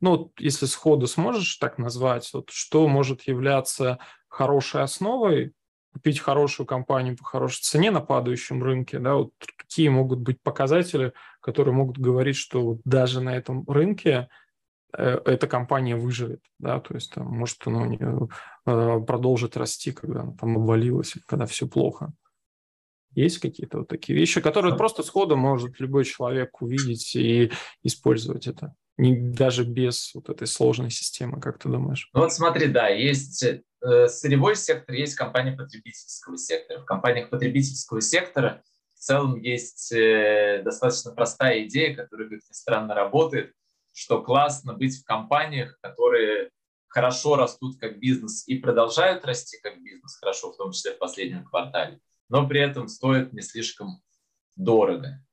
Ну, 0.00 0.32
если 0.38 0.66
сходу 0.66 1.06
сможешь 1.06 1.56
так 1.56 1.78
назвать, 1.78 2.30
вот 2.32 2.50
что 2.50 2.88
может 2.88 3.22
являться 3.22 3.98
хорошей 4.28 4.82
основой, 4.82 5.52
купить 5.96 6.20
хорошую 6.20 6.66
компанию 6.66 7.16
по 7.16 7.24
хорошей 7.24 7.62
цене 7.62 7.90
на 7.90 8.00
падающем 8.00 8.62
рынке, 8.62 8.98
да, 8.98 9.14
вот 9.14 9.32
какие 9.56 9.88
могут 9.88 10.20
быть 10.20 10.40
показатели, 10.42 11.12
которые 11.40 11.74
могут 11.74 11.98
говорить, 11.98 12.36
что 12.36 12.62
вот 12.62 12.80
даже 12.84 13.20
на 13.20 13.36
этом 13.36 13.64
рынке 13.66 14.28
Э, 14.96 15.20
эта 15.24 15.46
компания 15.46 15.96
выживет, 15.96 16.40
да, 16.58 16.80
то 16.80 16.94
есть 16.94 17.12
там, 17.12 17.26
может 17.26 17.58
она 17.66 17.86
не, 17.86 17.98
э, 17.98 19.00
продолжит 19.00 19.56
расти, 19.56 19.92
когда 19.92 20.22
она 20.22 20.32
там 20.32 20.56
обвалилась, 20.56 21.14
когда 21.26 21.46
все 21.46 21.66
плохо. 21.66 22.12
Есть 23.12 23.38
какие-то 23.38 23.78
вот 23.78 23.88
такие 23.88 24.18
вещи, 24.18 24.40
которые 24.40 24.76
просто 24.76 25.02
сходу 25.02 25.36
может 25.36 25.80
любой 25.80 26.04
человек 26.04 26.60
увидеть 26.62 27.14
и 27.16 27.50
использовать 27.82 28.46
это, 28.46 28.74
не, 28.96 29.16
даже 29.16 29.64
без 29.64 30.14
вот 30.14 30.28
этой 30.28 30.46
сложной 30.46 30.90
системы, 30.90 31.40
как 31.40 31.58
ты 31.58 31.68
думаешь? 31.68 32.10
Ну 32.14 32.20
вот 32.20 32.32
смотри, 32.32 32.68
да, 32.68 32.88
есть 32.88 33.44
сырьевой 34.08 34.56
сектор, 34.56 34.94
есть 34.94 35.14
компания 35.14 35.52
потребительского 35.52 36.36
сектора. 36.36 36.80
В 36.80 36.84
компаниях 36.84 37.30
потребительского 37.30 38.00
сектора 38.00 38.62
в 38.94 38.98
целом 38.98 39.40
есть 39.40 39.92
э, 39.92 40.62
достаточно 40.64 41.12
простая 41.12 41.64
идея, 41.64 41.94
которая, 41.94 42.28
как 42.28 42.38
ни 42.38 42.52
странно, 42.52 42.94
работает– 42.94 43.52
что 43.96 44.22
классно 44.22 44.74
быть 44.74 45.00
в 45.00 45.04
компаниях, 45.04 45.78
которые 45.80 46.50
хорошо 46.86 47.36
растут 47.36 47.78
как 47.80 47.98
бизнес 47.98 48.46
и 48.46 48.58
продолжают 48.58 49.24
расти 49.24 49.58
как 49.62 49.82
бизнес 49.82 50.18
хорошо, 50.18 50.52
в 50.52 50.56
том 50.58 50.72
числе 50.72 50.92
в 50.92 50.98
последнем 50.98 51.46
квартале, 51.46 51.98
но 52.28 52.46
при 52.46 52.60
этом 52.60 52.88
стоят 52.88 53.32
не 53.32 53.40
слишком 53.40 54.02
дорого. 54.54 55.24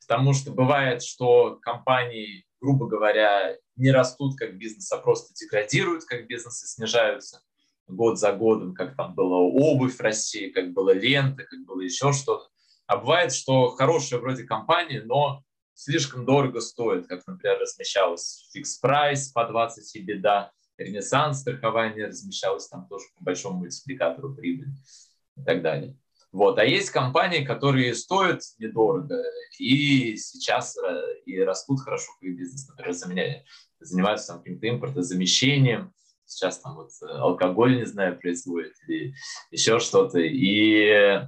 Потому 0.00 0.32
что 0.32 0.52
бывает, 0.52 1.02
что 1.02 1.56
компании, 1.56 2.46
грубо 2.60 2.86
говоря, 2.86 3.56
не 3.74 3.90
растут 3.90 4.38
как 4.38 4.58
бизнес, 4.58 4.92
а 4.92 4.98
просто 4.98 5.34
деградируют 5.34 6.04
как 6.04 6.28
бизнес 6.28 6.62
и 6.62 6.68
снижаются 6.68 7.42
год 7.86 8.18
за 8.18 8.32
годом, 8.32 8.74
как 8.74 8.96
там 8.96 9.14
была 9.14 9.38
обувь 9.38 9.96
в 9.96 10.00
России, 10.00 10.50
как 10.50 10.72
была 10.72 10.92
лента, 10.92 11.44
как 11.44 11.60
было 11.64 11.80
еще 11.80 12.12
что-то. 12.12 12.48
А 12.86 12.96
бывает, 12.96 13.32
что 13.32 13.70
хорошая 13.70 14.20
вроде 14.20 14.44
компания, 14.44 15.02
но 15.04 15.42
слишком 15.74 16.24
дорого 16.24 16.60
стоит, 16.60 17.06
как, 17.06 17.26
например, 17.26 17.58
размещалось 17.58 18.48
фикс 18.52 18.78
прайс 18.78 19.28
по 19.28 19.46
20 19.46 19.96
и 19.96 20.00
беда, 20.00 20.52
ренессанс 20.76 21.40
страхование 21.40 22.06
размещалось 22.06 22.68
там 22.68 22.86
тоже 22.88 23.04
по 23.16 23.24
большому 23.24 23.60
мультипликатору 23.60 24.34
прибыли 24.34 24.70
и 25.36 25.42
так 25.42 25.62
далее. 25.62 25.96
Вот. 26.32 26.58
А 26.58 26.64
есть 26.64 26.90
компании, 26.90 27.44
которые 27.44 27.94
стоят 27.94 28.42
недорого 28.58 29.22
и 29.58 30.16
сейчас 30.16 30.76
и 31.26 31.38
растут 31.38 31.80
хорошо 31.80 32.10
как 32.20 32.28
бизнес, 32.28 32.68
например, 32.68 32.92
заменяют, 32.92 33.44
занимаются 33.78 34.32
там 34.32 34.38
каким-то 34.38 34.68
импортозамещением, 34.68 35.92
сейчас 36.26 36.60
там 36.60 36.76
вот 36.76 36.90
алкоголь, 37.02 37.76
не 37.76 37.86
знаю, 37.86 38.18
производит 38.18 38.74
или 38.86 39.14
еще 39.50 39.78
что-то. 39.78 40.18
И 40.18 41.20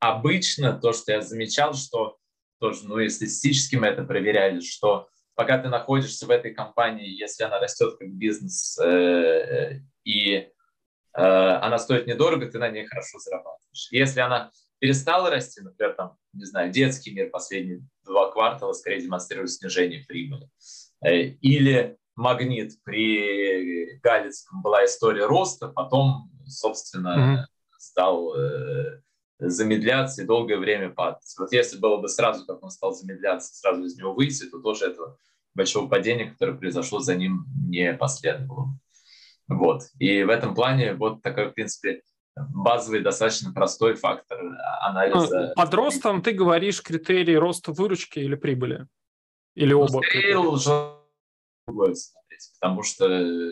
обычно 0.00 0.78
то, 0.78 0.92
что 0.92 1.12
я 1.12 1.20
замечал, 1.20 1.74
что 1.74 2.18
тоже, 2.60 2.86
ну 2.86 2.98
и 2.98 3.08
статистически 3.08 3.76
мы 3.76 3.88
это 3.88 4.04
проверяли, 4.04 4.60
что 4.60 5.08
пока 5.34 5.58
ты 5.58 5.68
находишься 5.68 6.26
в 6.26 6.30
этой 6.30 6.54
компании, 6.54 7.08
если 7.08 7.44
она 7.44 7.58
растет 7.58 7.96
как 7.98 8.08
бизнес 8.10 8.78
э, 8.78 9.80
и 10.04 10.34
э, 10.36 10.48
она 11.14 11.78
стоит 11.78 12.06
недорого, 12.06 12.46
ты 12.46 12.58
на 12.58 12.68
ней 12.70 12.86
хорошо 12.86 13.18
зарабатываешь. 13.18 13.88
Если 13.90 14.20
она 14.20 14.50
перестала 14.78 15.30
расти, 15.30 15.60
например, 15.60 15.94
там, 15.94 16.16
не 16.32 16.44
знаю, 16.44 16.70
детский 16.70 17.12
мир 17.12 17.30
последние 17.30 17.82
два 18.04 18.30
квартала 18.30 18.72
скорее 18.72 19.00
демонстрирует 19.00 19.50
снижение 19.50 20.04
прибыли. 20.06 20.48
Э, 21.04 21.16
или 21.16 21.98
магнит 22.16 22.72
при 22.84 23.98
Галицком 24.02 24.62
была 24.62 24.84
история 24.84 25.26
роста, 25.26 25.68
потом, 25.68 26.30
собственно, 26.46 27.08
mm-hmm. 27.16 27.78
стал 27.78 28.34
э, 28.36 29.00
замедляться 29.38 30.22
и 30.22 30.26
долгое 30.26 30.58
время 30.58 30.90
падать. 30.90 31.34
Вот 31.38 31.52
если 31.52 31.78
было 31.78 31.98
бы 31.98 32.08
сразу, 32.08 32.46
как 32.46 32.62
он 32.62 32.70
стал 32.70 32.92
замедляться, 32.92 33.54
сразу 33.54 33.84
из 33.84 33.96
него 33.96 34.14
выйти, 34.14 34.44
то 34.48 34.60
тоже 34.60 34.86
этого 34.86 35.18
большого 35.54 35.88
падения, 35.88 36.30
которое 36.30 36.56
произошло 36.56 37.00
за 37.00 37.14
ним, 37.14 37.46
не 37.68 37.92
последовало. 37.94 38.78
Вот. 39.48 39.82
И 39.98 40.22
в 40.22 40.30
этом 40.30 40.54
плане 40.54 40.94
вот 40.94 41.22
такой, 41.22 41.50
в 41.50 41.52
принципе, 41.52 42.02
базовый, 42.36 43.00
достаточно 43.00 43.52
простой 43.52 43.94
фактор 43.94 44.40
анализа. 44.80 45.48
Ну, 45.48 45.54
под 45.54 45.74
ростом 45.74 46.22
ты 46.22 46.32
говоришь 46.32 46.82
критерии 46.82 47.34
роста 47.34 47.72
выручки 47.72 48.18
или 48.18 48.34
прибыли? 48.34 48.86
Или 49.54 49.72
оба? 49.72 50.00
Скорее 50.02 50.38
уже 51.66 51.94
смотреть, 51.94 52.50
потому 52.60 52.82
что 52.82 53.06
э, 53.06 53.50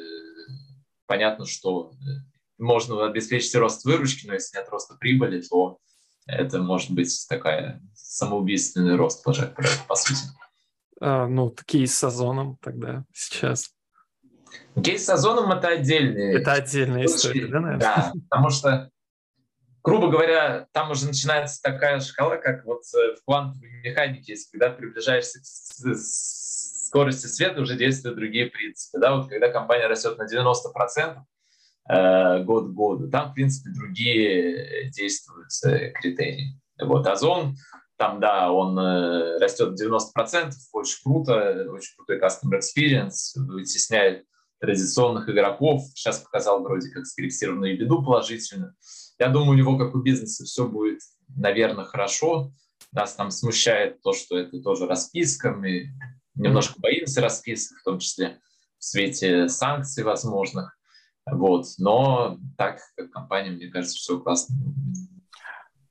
понятно, 1.07 1.47
что 1.47 1.93
э, 1.93 2.33
можно 2.59 3.07
обеспечить 3.07 3.55
рост 3.55 3.85
выручки, 3.85 4.27
но 4.27 4.35
если 4.35 4.57
нет 4.57 4.69
роста 4.71 4.95
прибыли, 4.95 5.41
то 5.43 5.79
это 6.27 6.61
может 6.61 6.91
быть 6.91 7.27
такая 7.29 7.83
самоубийственный 7.95 8.97
рост, 8.97 9.25
по, 9.25 9.33
по 9.89 9.95
сути. 9.95 10.21
А, 11.01 11.27
ну, 11.27 11.51
кейс 11.67 11.95
с 11.95 11.99
сезоном 11.99 12.59
тогда 12.61 13.05
сейчас. 13.13 13.71
Кейс 14.83 15.03
с 15.05 15.07
сезоном 15.07 15.51
это 15.51 15.69
отдельный. 15.69 16.37
Это 16.37 16.53
отдельная 16.53 17.07
история, 17.07 17.47
да, 17.49 17.61
наверное? 17.61 17.81
Да, 17.81 18.13
потому 18.31 18.51
что, 18.51 18.91
грубо 19.83 20.11
говоря, 20.11 20.69
там 20.73 20.91
уже 20.91 21.07
начинается 21.07 21.61
такая 21.61 21.99
шкала, 22.01 22.37
как 22.37 22.65
вот 22.65 22.83
э, 22.95 23.17
в 23.17 23.25
квантовой 23.25 23.71
механике, 23.83 24.33
если 24.33 24.51
когда 24.53 24.71
приближаешься 24.71 25.41
к 25.41 25.45
скорости 26.93 27.27
света, 27.27 27.63
уже 27.63 27.77
действуют 27.77 28.17
другие 28.17 28.47
принципы. 28.47 28.99
Да? 28.99 29.17
Вот 29.17 29.29
когда 29.29 29.49
компания 29.49 29.87
растет 29.87 30.19
на 30.19 30.25
90%, 30.25 31.23
Э, 31.89 32.43
год 32.45 32.69
к 32.69 32.75
году. 32.75 33.11
Там, 33.11 33.31
в 33.31 33.35
принципе, 33.35 33.71
другие 33.71 34.91
действуют 34.91 35.49
э, 35.65 35.91
критерии. 35.91 36.61
Вот 36.81 37.07
Озон, 37.07 37.57
там, 37.97 38.21
да, 38.21 38.53
он 38.53 38.79
э, 38.79 39.39
растет 39.39 39.81
90%, 39.81 40.53
очень 40.73 41.03
круто, 41.03 41.67
очень 41.71 41.97
крутой 41.97 42.21
customer 42.21 42.61
experience, 42.61 43.35
вытесняет 43.35 44.25
традиционных 44.61 45.29
игроков. 45.29 45.83
Сейчас 45.95 46.21
показал 46.21 46.63
вроде 46.63 46.89
как 46.91 47.05
скорректированную 47.05 47.77
беду 47.77 48.03
положительно. 48.03 48.77
Я 49.19 49.29
думаю, 49.29 49.51
у 49.51 49.55
него, 49.55 49.77
как 49.77 49.95
у 49.97 49.99
бизнеса, 49.99 50.45
все 50.45 50.69
будет, 50.69 51.01
наверное, 51.37 51.85
хорошо. 51.85 52.53
Нас 52.93 53.15
там 53.15 53.33
смущает 53.33 54.01
то, 54.03 54.13
что 54.13 54.39
это 54.39 54.61
тоже 54.61 54.87
расписка. 54.87 55.51
Немножко 56.35 56.81
боимся 56.81 57.21
расписок, 57.21 57.79
в 57.79 57.85
том 57.85 57.99
числе 57.99 58.41
в 58.79 58.85
свете 58.85 59.49
санкций 59.49 60.05
возможных. 60.05 60.77
Вот. 61.31 61.67
Но 61.79 62.39
так, 62.57 62.81
как 62.97 63.11
компания, 63.11 63.51
мне 63.51 63.69
кажется, 63.69 63.97
все 63.97 64.19
классно. 64.19 64.57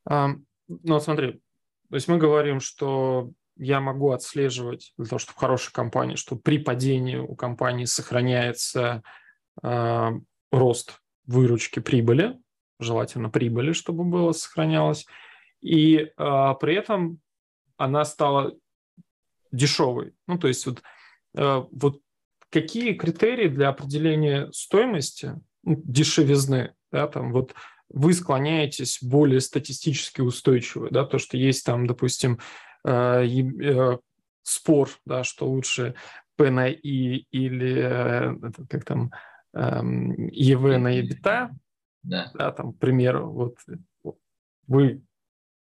А, 0.10 0.32
ну, 0.68 1.00
смотри, 1.00 1.42
то 1.90 1.96
есть 1.96 2.08
мы 2.08 2.18
говорим, 2.18 2.60
что 2.60 3.32
я 3.58 3.80
могу 3.80 4.12
отслеживать 4.12 4.94
для 4.98 5.08
того, 5.08 5.20
чтобы 5.20 5.40
хорошая 5.40 5.72
компания, 5.72 6.16
что 6.16 6.36
при 6.36 6.58
падении 6.58 7.18
у 7.18 7.36
компании 7.36 7.86
сохраняется 7.86 9.04
э, 9.62 10.10
рост 10.52 11.00
выручки 11.26 11.80
прибыли, 11.80 12.40
желательно 12.80 13.30
прибыли, 13.30 13.74
чтобы 13.74 14.04
было 14.04 14.32
сохранялось, 14.32 15.06
и 15.62 15.98
э, 15.98 16.54
при 16.60 16.76
этом 16.76 17.20
она 17.78 18.04
стала 18.06 18.54
дешевой. 19.52 20.14
Ну, 20.28 20.38
то 20.38 20.48
есть 20.48 20.66
вот, 20.66 20.82
э, 21.36 21.64
вот 21.72 22.02
какие 22.50 22.94
критерии 22.94 23.48
для 23.48 23.70
определения 23.70 24.52
стоимости, 24.52 25.40
ну, 25.64 25.82
дешевизны, 25.86 26.74
да, 26.92 27.08
там 27.08 27.32
вот 27.32 27.54
вы 27.90 28.14
склоняетесь 28.14 29.00
более 29.02 29.42
статистически 29.42 30.22
устойчиво, 30.22 30.90
да, 30.92 31.06
то, 31.06 31.18
что 31.18 31.38
есть 31.38 31.66
там, 31.66 31.88
допустим, 31.88 32.40
э, 32.86 33.26
э, 33.26 33.98
спор, 34.44 34.90
да, 35.06 35.24
что 35.24 35.50
лучше 35.50 35.96
P 36.36 36.50
на 36.50 36.68
I 36.68 37.28
или 37.32 37.76
э, 37.78 38.52
как 38.70 38.86
там 38.86 39.12
EV 39.54 40.74
эм, 40.74 40.84
на 40.84 41.00
EBITDA, 41.00 41.50
да. 42.04 42.32
да, 42.34 42.52
там, 42.52 42.74
к 42.74 42.80
примеру, 42.80 43.30
вот 43.30 43.58
вы, 44.68 45.02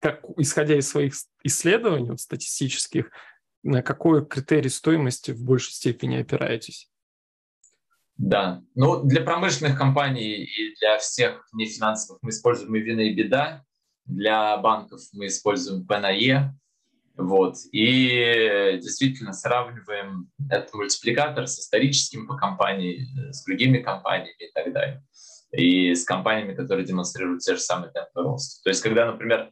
как, 0.01 0.23
исходя 0.35 0.75
из 0.75 0.89
своих 0.89 1.13
исследований 1.43 2.09
вот, 2.09 2.19
статистических, 2.19 3.09
на 3.67 3.81
какой 3.81 4.25
критерий 4.25 4.69
стоимости 4.69 5.31
в 5.31 5.43
большей 5.43 5.73
степени 5.73 6.17
опираетесь? 6.17 6.89
Да, 8.15 8.63
ну 8.73 9.03
для 9.03 9.21
промышленных 9.21 9.77
компаний 9.77 10.43
и 10.43 10.75
для 10.79 10.97
всех 10.97 11.47
нефинансовых 11.53 12.19
мы 12.23 12.31
используем 12.31 12.75
и 12.75 12.79
вина, 12.79 13.01
и 13.01 13.13
беда. 13.13 13.63
Для 14.05 14.57
банков 14.57 15.01
мы 15.13 15.27
используем 15.27 15.85
P 15.85 15.95
E. 15.95 16.53
Вот. 17.17 17.57
И 17.71 18.79
действительно 18.81 19.33
сравниваем 19.33 20.31
этот 20.49 20.73
мультипликатор 20.73 21.47
с 21.47 21.59
историческим 21.59 22.27
по 22.27 22.37
компании, 22.37 23.07
с 23.31 23.43
другими 23.43 23.79
компаниями 23.79 24.49
и 24.49 24.51
так 24.53 24.71
далее. 24.71 25.03
И 25.51 25.93
с 25.93 26.05
компаниями, 26.05 26.55
которые 26.55 26.85
демонстрируют 26.85 27.41
те 27.41 27.55
же 27.55 27.59
самые 27.59 27.91
темпы 27.91 28.21
роста. 28.21 28.63
То 28.63 28.69
есть, 28.69 28.81
когда, 28.81 29.05
например, 29.11 29.51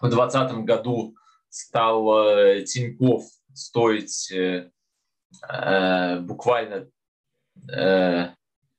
в 0.00 0.08
2020 0.08 0.64
году 0.64 1.16
стал 1.56 2.62
Тиньков 2.64 3.24
стоить 3.54 4.30
э, 4.30 4.70
э, 5.50 6.20
буквально 6.20 6.88
э, 7.72 8.28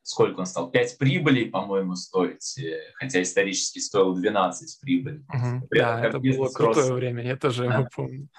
сколько 0.03 0.39
он 0.39 0.45
стал? 0.45 0.69
5 0.69 0.97
прибылей, 0.97 1.49
по-моему, 1.49 1.95
стоить, 1.95 2.57
э, 2.59 2.91
хотя 2.95 3.21
исторически 3.21 3.79
стоил 3.79 4.15
12 4.15 4.79
прибылей. 4.81 5.25
Угу. 5.33 5.67
Да, 5.71 6.05
это 6.05 6.19
было 6.19 6.49
крутое 6.49 6.89
рос... 6.89 6.95
время, 6.95 7.23
я 7.23 7.35
тоже 7.35 7.67
да. 7.67 7.73
его 7.73 7.89
помню. 7.93 8.29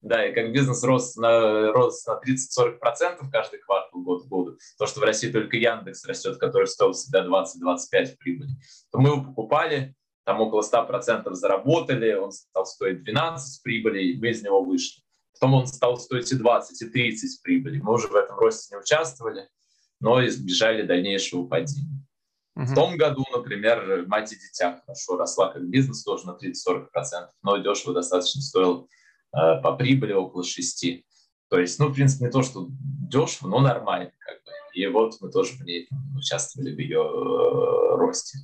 Да, 0.00 0.26
и 0.26 0.34
как 0.34 0.52
бизнес 0.52 0.84
рос 0.84 1.16
на, 1.16 1.72
рос 1.72 2.04
на 2.06 2.20
30-40% 2.20 3.30
каждый 3.32 3.58
квартал 3.60 4.02
год 4.02 4.24
к 4.24 4.28
году, 4.28 4.58
то, 4.78 4.86
что 4.86 5.00
в 5.00 5.02
России 5.02 5.32
только 5.32 5.56
Яндекс 5.56 6.04
растет, 6.04 6.36
который 6.36 6.66
стоил 6.66 6.92
всегда 6.92 7.24
20-25 7.24 8.16
прибыли, 8.18 8.50
то 8.92 8.98
мы 8.98 9.08
его 9.08 9.24
покупали, 9.24 9.94
там 10.24 10.40
около 10.40 10.62
100% 10.62 11.32
заработали, 11.34 12.14
он 12.14 12.32
стал 12.32 12.66
стоить 12.66 13.04
12 13.04 13.62
прибыли, 13.62 14.16
мы 14.18 14.30
из 14.30 14.42
него 14.42 14.62
вышли. 14.62 15.02
Потом 15.34 15.54
он 15.54 15.66
стал 15.66 15.98
стоить 15.98 16.30
и 16.32 16.36
20, 16.36 16.82
и 16.82 16.88
30 16.88 17.42
прибыли. 17.42 17.80
Мы 17.80 17.92
уже 17.92 18.08
в 18.08 18.14
этом 18.14 18.38
росте 18.38 18.74
не 18.74 18.80
участвовали, 18.80 19.48
но 20.00 20.24
избежали 20.26 20.82
дальнейшего 20.82 21.46
падения. 21.46 22.04
Uh-huh. 22.56 22.66
В 22.66 22.74
том 22.74 22.96
году, 22.96 23.24
например, 23.32 24.04
мать 24.06 24.32
и 24.32 24.36
дитя 24.36 24.80
хорошо 24.84 25.16
росла 25.16 25.52
как 25.52 25.68
бизнес 25.68 26.04
тоже 26.04 26.26
на 26.26 26.38
30-40%, 26.38 26.86
но 27.42 27.56
дешево 27.58 27.94
достаточно 27.94 28.40
стоил 28.40 28.88
э, 29.32 29.60
по 29.60 29.72
прибыли 29.76 30.12
около 30.12 30.44
6. 30.44 31.04
То 31.50 31.58
есть, 31.58 31.78
ну, 31.80 31.88
в 31.88 31.94
принципе, 31.94 32.26
не 32.26 32.30
то, 32.30 32.42
что 32.42 32.68
дешево, 32.70 33.48
но 33.48 33.58
нормально. 33.60 34.12
Как 34.20 34.36
бы. 34.44 34.52
И 34.74 34.86
вот 34.86 35.16
мы 35.20 35.30
тоже 35.30 35.54
в 35.54 35.64
ней 35.64 35.88
участвовали 36.16 36.74
в 36.74 36.78
ее 36.78 37.00
э, 37.00 37.96
росте. 37.96 38.38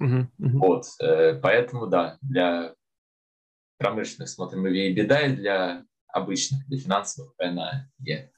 Uh-huh. 0.00 0.26
Uh-huh. 0.40 0.58
Вот, 0.58 0.84
э, 1.00 1.34
поэтому, 1.34 1.86
да, 1.86 2.18
для 2.22 2.74
промышленных 3.78 4.28
смотрим 4.28 4.66
и 4.66 4.92
беда, 4.92 5.20
и 5.22 5.36
для 5.36 5.84
обычных, 6.08 6.66
для 6.66 6.78
финансовых 6.78 7.32
на 7.38 7.90
Е. 7.98 8.30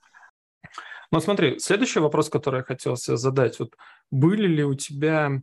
Ну, 1.11 1.21
смотри, 1.21 1.59
следующий 1.59 2.01
вопрос, 2.01 2.29
который 2.29 2.59
я 2.59 2.65
хотел 2.65 2.97
себе 2.97 3.17
задать. 3.17 3.59
Вот 3.61 3.77
были 4.11 4.47
ли 4.49 4.65
у 4.65 4.75
тебя 4.75 5.43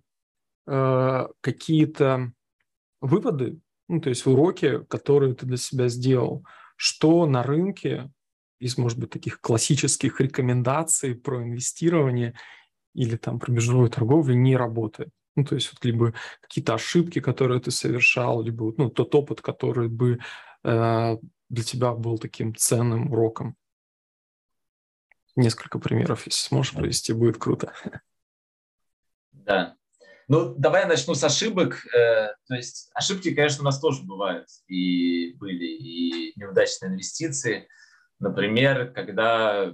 э, 0.68 1.28
какие-то 1.40 2.34
выводы, 3.00 3.60
ну, 3.88 4.02
то 4.02 4.10
есть 4.10 4.26
уроки, 4.26 4.84
которые 4.86 5.34
ты 5.36 5.46
для 5.46 5.58
себя 5.58 5.88
сделал, 5.88 6.46
что 6.76 7.26
на 7.26 7.44
рынке 7.44 8.12
из, 8.60 8.78
может 8.78 9.00
быть, 9.00 9.12
таких 9.12 9.40
классических 9.40 10.20
рекомендаций 10.20 11.16
про 11.16 11.44
инвестирование 11.44 12.36
или 12.94 13.16
там 13.16 13.40
про 13.40 13.52
биржевую 13.52 13.90
торговлю 13.90 14.36
не 14.36 14.58
работает? 14.58 15.10
Ну, 15.36 15.46
то 15.46 15.56
есть 15.56 15.72
вот 15.72 15.84
либо 15.86 16.14
какие-то 16.42 16.74
ошибки, 16.74 17.20
которые 17.20 17.62
ты 17.62 17.72
совершал, 17.72 18.42
либо 18.42 18.74
ну, 18.78 18.90
тот 18.90 19.16
опыт, 19.16 19.42
который 19.42 19.88
бы 19.88 20.20
э, 20.64 21.18
для 21.50 21.64
тебя 21.64 21.94
был 21.94 22.18
таким 22.18 22.56
ценным 22.56 23.12
уроком? 23.12 23.56
несколько 25.36 25.80
примеров, 25.80 26.26
если 26.26 26.48
сможешь 26.48 26.74
привести, 26.74 27.14
будет 27.14 27.38
круто. 27.38 27.74
Да. 29.32 29.76
Ну, 30.28 30.56
давай 30.56 30.84
я 30.84 30.88
начну 30.88 31.14
с 31.14 31.24
ошибок. 31.24 31.86
Э, 31.94 32.34
то 32.48 32.56
есть 32.56 32.90
ошибки, 32.94 33.34
конечно, 33.34 33.62
у 33.62 33.66
нас 33.66 33.80
тоже 33.80 34.04
бывают. 34.04 34.48
И 34.68 35.34
были 35.34 35.66
и 35.66 36.40
неудачные 36.40 36.92
инвестиции. 36.92 37.68
Например, 38.20 38.92
когда 38.94 39.74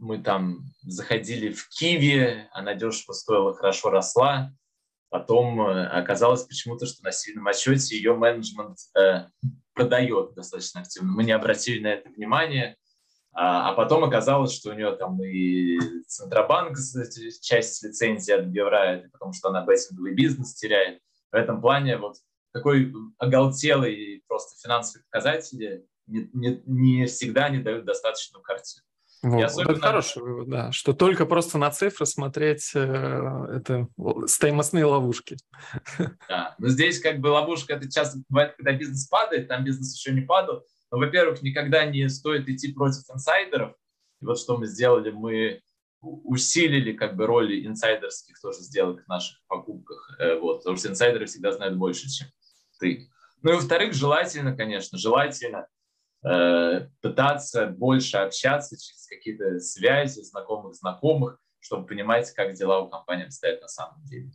мы 0.00 0.18
там 0.18 0.64
заходили 0.82 1.52
в 1.52 1.68
Киви, 1.68 2.48
она 2.52 2.74
дешево 2.74 3.12
стоила, 3.12 3.54
хорошо 3.54 3.90
росла. 3.90 4.52
Потом 5.10 5.60
э, 5.62 5.86
оказалось 5.86 6.44
почему-то, 6.44 6.86
что 6.86 7.02
на 7.02 7.12
сильном 7.12 7.46
отчете 7.48 7.96
ее 7.96 8.14
менеджмент 8.14 8.76
э, 8.96 9.26
продает 9.72 10.34
достаточно 10.34 10.82
активно. 10.82 11.12
Мы 11.12 11.24
не 11.24 11.32
обратили 11.32 11.80
на 11.80 11.88
это 11.88 12.10
внимание. 12.10 12.76
А, 13.32 13.70
а 13.70 13.72
потом 13.74 14.04
оказалось, 14.04 14.52
что 14.52 14.70
у 14.70 14.72
нее 14.74 14.96
там 14.96 15.22
и 15.22 15.78
Центробанк 16.08 16.76
часть 17.40 17.82
лицензии 17.82 18.32
отбирает, 18.32 19.10
потому 19.12 19.32
что 19.32 19.48
она 19.48 19.64
беттинговый 19.64 20.14
бизнес 20.14 20.54
теряет. 20.54 21.00
В 21.30 21.36
этом 21.36 21.60
плане 21.60 21.98
вот 21.98 22.16
такой 22.52 22.92
оголтелый 23.18 24.24
просто 24.26 24.60
финансовые 24.60 25.04
показатели 25.04 25.86
не, 26.06 26.28
не, 26.32 26.62
не 26.66 27.06
всегда 27.06 27.48
не 27.48 27.58
дают 27.58 27.84
достаточную 27.84 28.42
картину. 28.42 28.87
Вот, 29.22 29.42
особенно... 29.42 29.72
Это 29.72 29.80
хороший 29.80 30.22
вывод, 30.22 30.48
да, 30.48 30.72
что 30.72 30.92
только 30.92 31.26
просто 31.26 31.58
на 31.58 31.70
цифры 31.70 32.06
смотреть 32.06 32.70
э, 32.74 33.46
это 33.56 33.88
стоимостные 34.26 34.84
ловушки. 34.84 35.36
Да, 36.28 36.54
но 36.58 36.68
здесь 36.68 37.00
как 37.00 37.18
бы 37.18 37.28
ловушка, 37.28 37.74
это 37.74 37.90
часто 37.90 38.20
бывает, 38.28 38.54
когда 38.56 38.72
бизнес 38.72 39.08
падает, 39.08 39.48
там 39.48 39.64
бизнес 39.64 39.96
еще 39.96 40.12
не 40.12 40.20
падал. 40.20 40.64
Но, 40.90 40.98
во-первых, 40.98 41.42
никогда 41.42 41.84
не 41.84 42.08
стоит 42.08 42.48
идти 42.48 42.72
против 42.72 43.02
инсайдеров. 43.12 43.74
И 44.20 44.24
вот 44.24 44.38
что 44.38 44.56
мы 44.56 44.66
сделали, 44.66 45.10
мы 45.10 45.62
усилили 46.00 46.92
как 46.92 47.16
бы 47.16 47.26
роли 47.26 47.66
инсайдерских 47.66 48.40
тоже 48.40 48.60
сделок 48.60 49.04
в 49.04 49.08
наших 49.08 49.38
покупках. 49.48 50.16
Э, 50.18 50.38
вот, 50.38 50.58
потому 50.58 50.76
что 50.76 50.88
инсайдеры 50.88 51.26
всегда 51.26 51.52
знают 51.52 51.76
больше, 51.76 52.08
чем 52.08 52.28
ты. 52.78 53.10
Ну 53.42 53.52
и 53.52 53.54
во-вторых, 53.54 53.94
желательно, 53.94 54.56
конечно, 54.56 54.98
желательно 54.98 55.66
пытаться 56.20 57.66
больше 57.66 58.16
общаться 58.16 58.76
через 58.76 59.06
какие-то 59.06 59.60
связи, 59.60 60.20
знакомых 60.22 60.74
знакомых, 60.74 61.38
чтобы 61.60 61.86
понимать, 61.86 62.32
как 62.32 62.54
дела 62.54 62.80
у 62.80 62.88
компании 62.88 63.26
обстоят 63.26 63.60
на 63.62 63.68
самом 63.68 64.04
деле. 64.04 64.30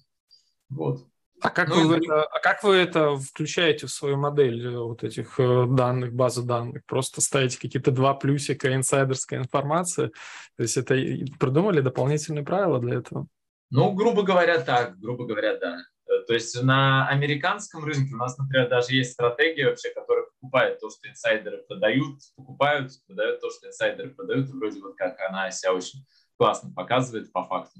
Вот. 0.69 1.05
А 1.43 1.49
как, 1.49 1.67
ну, 1.67 1.87
вы 1.87 1.97
это, 1.97 2.23
а 2.23 2.39
как 2.39 2.63
вы 2.63 2.75
это 2.77 3.17
включаете 3.17 3.87
в 3.87 3.91
свою 3.91 4.15
модель 4.15 4.65
э, 4.65 4.77
вот 4.77 5.03
этих 5.03 5.37
э, 5.39 5.65
данных, 5.67 6.13
базы 6.13 6.41
данных? 6.41 6.85
Просто 6.85 7.19
ставите 7.19 7.59
какие-то 7.59 7.91
два 7.91 8.13
плюсика 8.13 8.73
инсайдерская 8.73 9.39
информация? 9.39 10.09
То 10.55 10.63
есть 10.63 10.77
это 10.77 10.95
придумали 11.39 11.81
дополнительные 11.81 12.45
правила 12.45 12.79
для 12.79 12.99
этого? 12.99 13.27
Ну, 13.71 13.91
грубо 13.91 14.23
говоря, 14.23 14.61
так, 14.61 14.97
грубо 14.99 15.25
говоря, 15.25 15.57
да. 15.57 15.79
То 16.27 16.33
есть 16.33 16.61
на 16.63 17.09
американском 17.09 17.83
рынке 17.83 18.13
у 18.13 18.17
нас, 18.17 18.37
например, 18.37 18.69
даже 18.69 18.95
есть 18.95 19.11
стратегия 19.11 19.67
вообще, 19.67 19.89
которая 19.89 20.22
покупает 20.43 20.79
то, 20.81 20.89
что 20.89 21.09
инсайдеры 21.09 21.63
продают, 21.63 22.19
покупают, 22.35 22.91
продают 23.07 23.39
то, 23.39 23.49
что 23.49 23.67
инсайдеры 23.67 24.09
продают, 24.09 24.49
и 24.49 24.51
вроде 24.51 24.81
вот 24.81 24.95
как 24.97 25.17
она 25.21 25.49
себя 25.51 25.73
очень 25.73 26.05
классно 26.37 26.73
показывает 26.73 27.31
по 27.31 27.45
факту. 27.45 27.79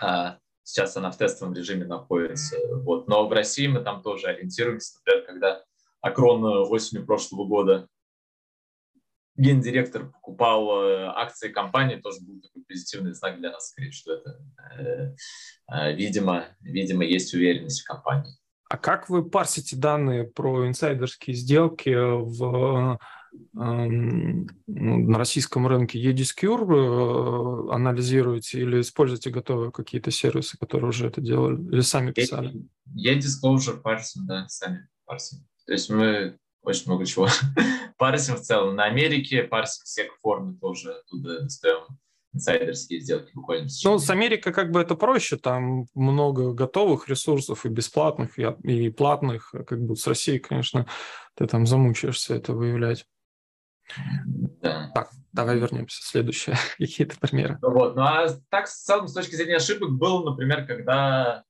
А 0.00 0.38
сейчас 0.64 0.96
она 0.96 1.12
в 1.12 1.16
тестовом 1.16 1.54
режиме 1.54 1.86
находится. 1.86 2.56
Вот. 2.82 3.06
Но 3.06 3.28
в 3.28 3.32
России 3.32 3.68
мы 3.68 3.80
там 3.80 4.02
тоже 4.02 4.26
ориентируемся, 4.26 4.98
например, 4.98 5.24
когда 5.24 5.64
Акрон 6.00 6.44
осенью 6.44 7.06
прошлого 7.06 7.46
года 7.46 7.88
гендиректор 9.36 10.10
покупал 10.10 10.82
э, 10.82 11.04
акции 11.14 11.48
компании, 11.48 11.96
тоже 11.96 12.18
был 12.22 12.40
такой 12.40 12.64
позитивный 12.64 13.14
знак 13.14 13.38
для 13.38 13.52
нас, 13.52 13.68
скорее, 13.68 13.92
что 13.92 14.14
это, 14.14 14.40
э, 14.76 15.14
э, 15.72 15.94
видимо, 15.94 16.46
видимо, 16.60 17.04
есть 17.04 17.32
уверенность 17.34 17.82
в 17.82 17.84
компании. 17.84 18.34
А 18.68 18.76
как 18.76 19.08
вы 19.08 19.28
парсите 19.28 19.76
данные 19.76 20.24
про 20.24 20.68
инсайдерские 20.68 21.34
сделки 21.34 21.88
в, 21.88 22.98
эм, 23.54 24.46
ну, 24.66 25.08
на 25.08 25.18
российском 25.18 25.66
рынке? 25.66 25.98
EDSCure 25.98 27.72
анализируете 27.72 28.60
или 28.60 28.82
используете 28.82 29.30
готовые 29.30 29.72
какие-то 29.72 30.10
сервисы, 30.10 30.58
которые 30.58 30.90
уже 30.90 31.06
это 31.06 31.22
делали, 31.22 31.56
или 31.70 31.80
сами 31.80 32.12
писали? 32.12 32.62
E-Disclosure 32.94 33.80
парсим, 33.80 34.26
да, 34.26 34.46
сами 34.48 34.86
парсим. 35.06 35.38
То 35.66 35.72
есть 35.72 35.88
мы 35.88 36.36
очень 36.62 36.84
много 36.86 37.06
чего 37.06 37.28
парсим 37.96 38.36
в 38.36 38.40
целом. 38.40 38.76
На 38.76 38.84
Америке 38.84 39.44
парсим 39.44 39.84
все 39.84 40.10
формы 40.20 40.58
тоже 40.58 40.92
оттуда 40.92 41.40
достаем 41.40 41.86
инсайдерские 42.32 43.00
сделки 43.00 43.30
буквально. 43.34 43.68
Ну, 43.84 43.98
с 43.98 44.10
Америкой 44.10 44.52
как 44.52 44.70
бы 44.70 44.80
это 44.80 44.94
проще, 44.94 45.36
там 45.36 45.86
много 45.94 46.52
готовых 46.52 47.08
ресурсов 47.08 47.64
и 47.64 47.68
бесплатных, 47.68 48.38
и, 48.38 48.46
и 48.64 48.90
платных, 48.90 49.54
как 49.66 49.80
бы 49.80 49.96
с 49.96 50.06
Россией, 50.06 50.38
конечно, 50.38 50.86
ты 51.34 51.46
там 51.46 51.66
замучаешься 51.66 52.34
это 52.34 52.52
выявлять. 52.52 53.06
Да. 54.60 54.90
Так, 54.94 55.10
давай 55.32 55.58
вернемся. 55.58 56.02
Следующее. 56.02 56.56
Какие-то 56.78 57.18
примеры. 57.18 57.58
Ну, 57.62 57.70
вот. 57.70 57.96
Ну, 57.96 58.02
а 58.02 58.28
так, 58.50 58.66
в 58.66 58.72
целом, 58.72 59.08
с 59.08 59.14
точки 59.14 59.34
зрения 59.34 59.56
ошибок, 59.56 59.92
был, 59.92 60.24
например, 60.24 60.66
когда 60.66 61.44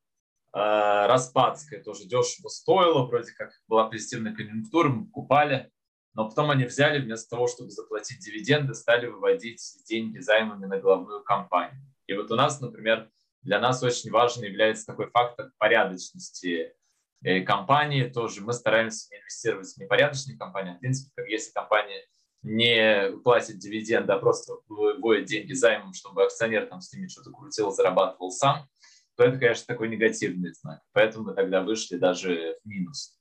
э, 0.54 0.58
Распадская 1.06 1.82
тоже 1.82 2.04
дешево 2.04 2.48
стоило, 2.48 3.06
вроде 3.06 3.32
как 3.32 3.50
была 3.66 3.88
позитивная 3.88 4.34
конъюнктура, 4.34 4.88
мы 4.88 5.06
купали, 5.08 5.70
но 6.14 6.28
потом 6.28 6.50
они 6.50 6.64
взяли 6.64 7.00
вместо 7.00 7.30
того, 7.30 7.46
чтобы 7.46 7.70
заплатить 7.70 8.20
дивиденды, 8.20 8.74
стали 8.74 9.06
выводить 9.06 9.62
деньги 9.86 10.18
займами 10.18 10.66
на 10.66 10.78
главную 10.78 11.22
компанию. 11.22 11.82
И 12.06 12.14
вот 12.14 12.30
у 12.30 12.36
нас, 12.36 12.60
например, 12.60 13.10
для 13.42 13.60
нас 13.60 13.82
очень 13.82 14.10
важен 14.10 14.42
является 14.42 14.86
такой 14.86 15.10
фактор 15.10 15.52
порядочности 15.58 16.74
э, 17.22 17.42
компании 17.42 18.04
тоже. 18.04 18.40
Мы 18.40 18.52
стараемся 18.52 19.08
не 19.10 19.18
инвестировать 19.18 19.68
в 19.68 19.76
непорядочные 19.78 20.36
компании. 20.36 20.74
В 20.74 20.80
принципе, 20.80 21.10
как 21.14 21.28
если 21.28 21.52
компания 21.52 22.02
не 22.42 23.16
платит 23.24 23.58
дивиденды, 23.58 24.12
а 24.12 24.18
просто 24.18 24.54
выводит 24.68 25.26
деньги 25.26 25.52
займом, 25.52 25.92
чтобы 25.92 26.24
акционер 26.24 26.66
там 26.66 26.80
с 26.80 26.92
ними 26.92 27.08
что-то 27.08 27.30
крутил, 27.30 27.70
зарабатывал 27.70 28.30
сам, 28.30 28.68
то 29.16 29.24
это, 29.24 29.38
конечно, 29.38 29.66
такой 29.66 29.88
негативный 29.88 30.52
знак. 30.54 30.80
Поэтому 30.92 31.26
мы 31.26 31.34
тогда 31.34 31.62
вышли 31.62 31.96
даже 31.96 32.56
в 32.62 32.68
минус. 32.68 33.18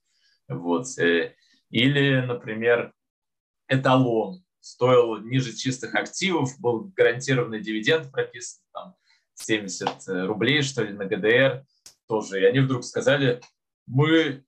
Вот. 0.48 0.86
Э, 1.70 1.76
или, 1.76 2.20
например, 2.20 2.92
эталон 3.68 4.44
стоил 4.60 5.18
ниже 5.18 5.54
чистых 5.54 5.94
активов, 5.94 6.58
был 6.60 6.92
гарантированный 6.96 7.60
дивиденд 7.60 8.10
прописан, 8.10 8.62
там 8.72 8.94
70 9.34 10.26
рублей, 10.26 10.62
что 10.62 10.82
ли, 10.82 10.92
на 10.92 11.04
ГДР 11.04 11.64
тоже. 12.08 12.40
И 12.40 12.44
они 12.44 12.60
вдруг 12.60 12.84
сказали, 12.84 13.40
мы 13.86 14.44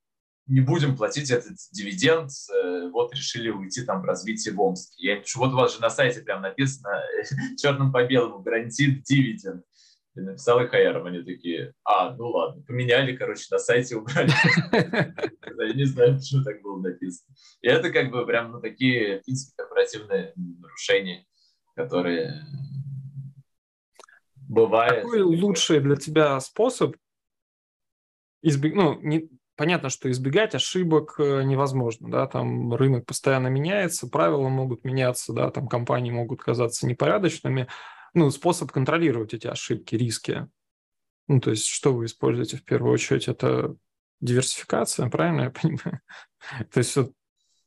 не 0.47 0.61
будем 0.61 0.97
платить 0.97 1.31
этот 1.31 1.57
дивиденд, 1.71 2.31
э, 2.53 2.91
вот 2.91 3.15
решили 3.15 3.51
уйти 3.51 3.85
там 3.85 4.03
в 4.03 4.05
развитие 4.05 4.53
в 4.53 4.61
Омске. 4.61 4.95
Я 4.99 5.17
пишу, 5.17 5.39
вот 5.39 5.53
у 5.53 5.57
вас 5.57 5.75
же 5.75 5.81
на 5.81 5.91
сайте 5.91 6.23
прям 6.23 6.43
написано 6.43 7.03
черным 7.57 7.93
по 7.93 8.05
белому, 8.05 8.41
гарантит 8.41 9.05
дивиденд. 9.05 9.65
И 10.17 10.21
написал 10.21 10.61
их 10.61 10.75
АРом, 10.75 11.07
они 11.07 11.23
такие, 11.23 11.73
а, 11.85 12.15
ну 12.17 12.31
ладно, 12.31 12.63
поменяли, 12.63 13.17
короче, 13.17 13.47
на 13.51 13.59
сайте 13.59 13.97
убрали. 13.97 14.31
Я 14.73 15.75
не 15.75 15.85
знаю, 15.85 16.17
почему 16.17 16.43
так 16.43 16.61
было 16.63 16.81
написано. 16.81 17.35
И 17.61 17.69
это 17.69 17.91
как 17.91 18.11
бы 18.11 18.27
прям 18.27 18.51
ну, 18.51 18.61
такие, 18.61 19.21
в 19.21 19.25
принципе, 19.25 19.53
корпоративные 19.57 20.33
нарушения, 20.37 21.27
которые 21.77 22.45
бывают. 24.49 25.05
Какой 25.05 25.23
лучший 25.23 25.79
для 25.81 25.95
тебя 25.95 26.41
способ 26.41 26.97
избегать, 28.43 28.77
ну, 28.77 29.01
не, 29.01 29.31
понятно, 29.57 29.91
что 29.91 30.11
избегать 30.11 30.55
ошибок 30.55 31.17
э, 31.19 31.43
невозможно, 31.43 32.11
да, 32.11 32.27
там 32.27 32.75
рынок 32.75 33.07
постоянно 33.07 33.49
меняется, 33.49 34.09
правила 34.09 34.49
могут 34.49 34.85
меняться, 34.85 35.33
да, 35.33 35.51
там 35.51 35.69
компании 35.69 36.11
могут 36.11 36.43
казаться 36.43 36.87
непорядочными, 36.87 37.69
ну, 38.15 38.31
способ 38.31 38.73
контролировать 38.73 39.35
эти 39.35 39.47
ошибки, 39.47 39.95
риски. 39.95 40.49
Ну, 41.29 41.41
то 41.41 41.51
есть, 41.51 41.67
что 41.67 41.95
вы 41.95 42.07
используете 42.07 42.57
в 42.57 42.65
первую 42.65 42.93
очередь? 42.93 43.29
Это 43.29 43.77
диверсификация, 44.21 45.09
правильно 45.09 45.43
я 45.43 45.51
понимаю? 45.51 46.01
то 46.73 46.79
есть, 46.79 46.97
вот 46.97 47.13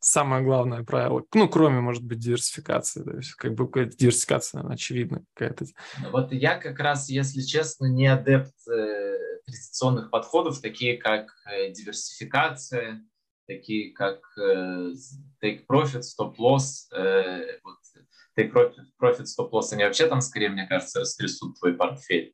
самое 0.03 0.43
главное 0.43 0.83
правило, 0.83 1.23
ну, 1.33 1.47
кроме, 1.47 1.79
может 1.79 2.03
быть, 2.03 2.19
диверсификации, 2.19 3.03
то 3.03 3.15
есть, 3.15 3.33
как 3.35 3.53
бы 3.55 3.67
какая-то 3.67 3.95
диверсификация, 3.95 4.61
она 4.61 4.73
очевидна 4.73 5.23
какая-то. 5.33 5.65
Ну, 6.01 6.11
вот 6.11 6.31
я 6.33 6.57
как 6.57 6.79
раз, 6.79 7.09
если 7.09 7.41
честно, 7.41 7.85
не 7.85 8.07
адепт 8.07 8.53
э, 8.69 9.17
традиционных 9.45 10.11
подходов, 10.11 10.61
такие 10.61 10.97
как 10.97 11.33
э, 11.45 11.71
диверсификация, 11.71 13.01
такие 13.47 13.93
как 13.93 14.19
э, 14.37 14.91
take 15.41 15.65
profit, 15.69 16.01
stop 16.01 16.35
loss, 16.37 16.89
вот 17.63 17.77
profit 18.37 19.25
stop 19.25 19.51
loss, 19.51 19.71
они 19.71 19.83
вообще 19.83 20.07
там 20.07 20.21
скорее, 20.21 20.49
мне 20.49 20.67
кажется, 20.67 20.99
растрясут 20.99 21.59
твой 21.59 21.73
портфель. 21.73 22.33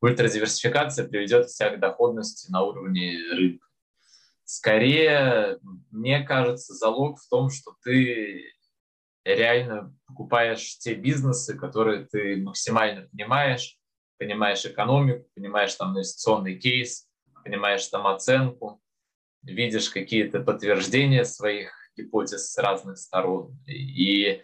Ультрадиверсификация 0.00 1.08
приведет 1.08 1.48
тебя 1.48 1.70
к 1.70 1.80
доходности 1.80 2.50
на 2.50 2.62
уровне 2.62 3.18
рынка. 3.32 3.66
Скорее, 4.44 5.58
мне 5.90 6.22
кажется, 6.22 6.74
залог 6.74 7.18
в 7.18 7.28
том, 7.28 7.48
что 7.48 7.74
ты 7.82 8.44
реально 9.24 9.96
покупаешь 10.06 10.78
те 10.78 10.94
бизнесы, 10.94 11.56
которые 11.56 12.04
ты 12.04 12.36
максимально 12.36 13.08
понимаешь, 13.08 13.78
понимаешь 14.18 14.66
экономику, 14.66 15.26
понимаешь 15.34 15.74
там 15.74 15.92
инвестиционный 15.92 16.58
кейс, 16.58 17.08
понимаешь 17.42 17.86
там 17.86 18.06
оценку, 18.06 18.82
видишь 19.42 19.90
какие-то 19.90 20.40
подтверждения 20.40 21.24
своих 21.24 21.72
гипотез 21.96 22.52
с 22.52 22.58
разных 22.58 22.98
сторон. 22.98 23.58
И, 23.66 24.42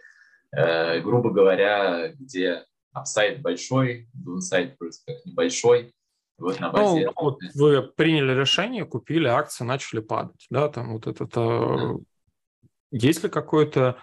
грубо 0.51 1.31
говоря, 1.31 2.13
где 2.13 2.65
апсайд 2.93 3.41
большой, 3.41 4.09
вроде 4.13 4.75
как 5.05 5.25
небольшой, 5.25 5.93
вот 6.37 6.59
на 6.59 6.71
базе... 6.71 7.05
Ну, 7.05 7.13
вот 7.15 7.37
вы 7.53 7.83
приняли 7.83 8.37
решение, 8.37 8.85
купили 8.85 9.27
акции, 9.27 9.63
начали 9.63 9.99
падать, 9.99 10.45
да, 10.49 10.69
там 10.69 10.93
вот 10.93 11.07
этот... 11.07 11.29
Да. 11.33 11.95
Есть 12.91 13.23
ли 13.23 13.29
какой-то 13.29 13.97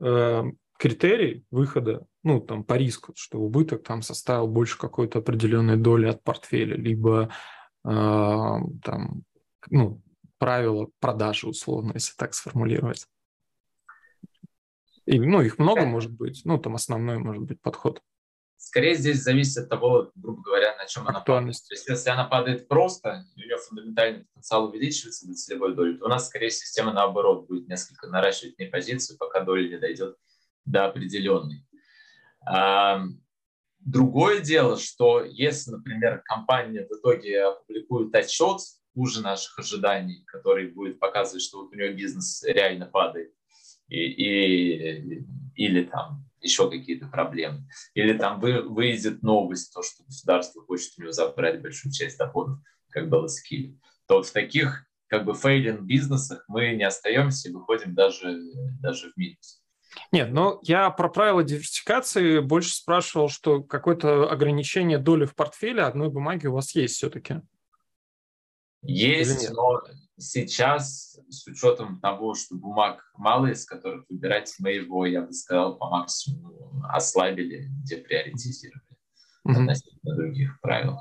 э, 0.00 0.42
критерий 0.76 1.46
выхода, 1.50 2.04
ну, 2.22 2.40
там, 2.40 2.64
по 2.64 2.74
риску, 2.74 3.12
что 3.16 3.38
убыток 3.38 3.84
там 3.84 4.02
составил 4.02 4.48
больше 4.48 4.76
какой-то 4.76 5.20
определенной 5.20 5.76
доли 5.76 6.06
от 6.06 6.22
портфеля, 6.22 6.76
либо 6.76 7.30
э, 7.84 7.88
там, 7.88 9.22
ну, 9.70 10.02
правила 10.38 10.88
продажи, 11.00 11.48
условно, 11.48 11.92
если 11.94 12.14
так 12.16 12.34
сформулировать? 12.34 13.06
И, 15.06 15.18
ну, 15.20 15.42
их 15.42 15.58
много 15.58 15.84
может 15.84 16.12
быть, 16.12 16.42
ну, 16.44 16.58
там 16.58 16.74
основной 16.74 17.18
может 17.18 17.42
быть 17.42 17.60
подход. 17.60 18.00
Скорее 18.56 18.94
здесь 18.94 19.22
зависит 19.22 19.64
от 19.64 19.68
того, 19.68 20.10
грубо 20.14 20.42
говоря, 20.42 20.74
на 20.76 20.86
чем 20.86 21.06
она 21.06 21.20
падает. 21.20 21.56
То 21.68 21.74
есть 21.74 21.86
если 21.86 22.08
она 22.08 22.24
падает 22.24 22.66
просто, 22.66 23.26
у 23.36 23.38
нее 23.38 23.58
фундаментальный 23.58 24.24
потенциал 24.24 24.68
увеличивается 24.68 25.26
до 25.26 25.34
целевой 25.34 25.74
доли, 25.74 25.98
то 25.98 26.06
у 26.06 26.08
нас, 26.08 26.28
скорее, 26.28 26.50
система 26.50 26.92
наоборот 26.92 27.46
будет 27.46 27.68
несколько 27.68 28.06
наращивать 28.06 28.58
не 28.58 28.66
позицию, 28.66 29.18
пока 29.18 29.40
доля 29.40 29.68
не 29.68 29.78
дойдет 29.78 30.16
до 30.64 30.86
определенной. 30.86 31.66
А, 32.46 33.02
другое 33.80 34.40
дело, 34.40 34.78
что 34.78 35.22
если, 35.22 35.72
например, 35.72 36.22
компания 36.24 36.86
в 36.88 36.92
итоге 36.92 37.44
опубликует 37.44 38.14
отчет 38.14 38.60
хуже 38.94 39.20
наших 39.20 39.58
ожиданий, 39.58 40.24
который 40.26 40.68
будет 40.68 40.98
показывать, 40.98 41.42
что 41.42 41.58
вот 41.62 41.72
у 41.72 41.76
нее 41.76 41.92
бизнес 41.92 42.42
реально 42.44 42.86
падает, 42.86 43.34
и, 43.88 43.98
и, 43.98 45.24
или 45.54 45.84
там 45.84 46.24
еще 46.40 46.70
какие-то 46.70 47.06
проблемы. 47.06 47.66
Или 47.94 48.16
там 48.16 48.38
вы, 48.40 48.62
выйдет 48.62 49.22
новость, 49.22 49.72
то, 49.72 49.82
что 49.82 50.04
государство 50.04 50.62
хочет 50.62 50.92
у 50.98 51.02
него 51.02 51.12
забрать 51.12 51.62
большую 51.62 51.92
часть 51.92 52.18
доходов, 52.18 52.58
как 52.90 53.08
было 53.08 53.26
с 53.26 53.40
Киев. 53.40 53.74
То 54.06 54.16
вот 54.16 54.26
в 54.26 54.32
таких 54.32 54.84
как 55.06 55.24
бы 55.24 55.34
фейлинг 55.34 55.82
бизнесах 55.82 56.44
мы 56.48 56.74
не 56.74 56.84
остаемся 56.84 57.48
и 57.48 57.52
выходим 57.52 57.94
даже, 57.94 58.38
даже 58.80 59.10
в 59.10 59.16
минус. 59.16 59.62
Нет, 60.12 60.32
но 60.32 60.60
я 60.62 60.90
про 60.90 61.08
правила 61.08 61.44
диверсификации 61.44 62.40
больше 62.40 62.74
спрашивал, 62.74 63.28
что 63.28 63.62
какое-то 63.62 64.28
ограничение 64.28 64.98
доли 64.98 65.24
в 65.24 65.34
портфеле 65.34 65.82
одной 65.82 66.10
бумаги 66.10 66.46
у 66.46 66.54
вас 66.54 66.74
есть 66.74 66.96
все-таки. 66.96 67.40
Есть, 68.82 69.50
но 69.52 69.82
сейчас, 70.18 71.18
с 71.28 71.46
учетом 71.46 72.00
того, 72.00 72.34
что 72.34 72.54
бумаг 72.56 73.10
мало, 73.16 73.46
из 73.46 73.64
которых 73.64 74.04
выбирать, 74.08 74.54
мы 74.58 74.72
его, 74.72 75.06
я 75.06 75.22
бы 75.22 75.32
сказал, 75.32 75.76
по 75.76 75.88
максимуму 75.88 76.82
ослабили, 76.88 77.68
деприоритизировали 77.84 78.82
mm-hmm. 79.46 79.52
относительно 79.52 80.16
других 80.16 80.60
правил. 80.60 80.98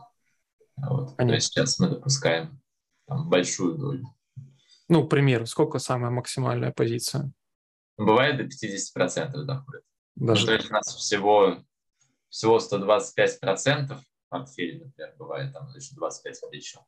Вот. 0.78 1.18
То 1.18 1.26
есть 1.26 1.48
сейчас 1.48 1.80
мы 1.80 1.90
допускаем 1.90 2.62
там, 3.08 3.30
большую 3.30 3.78
долю. 3.78 4.08
Ну, 4.90 5.06
к 5.06 5.10
примеру, 5.10 5.46
сколько 5.46 5.80
самая 5.80 6.12
максимальная 6.12 6.72
позиция? 6.72 7.32
Бывает 7.98 8.38
до 8.38 8.44
50% 8.44 9.44
доходит. 9.44 9.84
Даже... 10.16 10.42
Ну, 10.42 10.48
то 10.48 10.54
есть 10.54 10.70
у 10.70 10.74
нас 10.74 10.96
всего, 10.96 11.64
всего 12.30 12.58
125% 12.58 14.00
портфеля, 14.30 14.86
например, 14.86 15.16
бывает 15.18 15.54
там 15.54 15.68
еще 15.76 15.96
25 15.96 16.42
еще. 16.54 16.80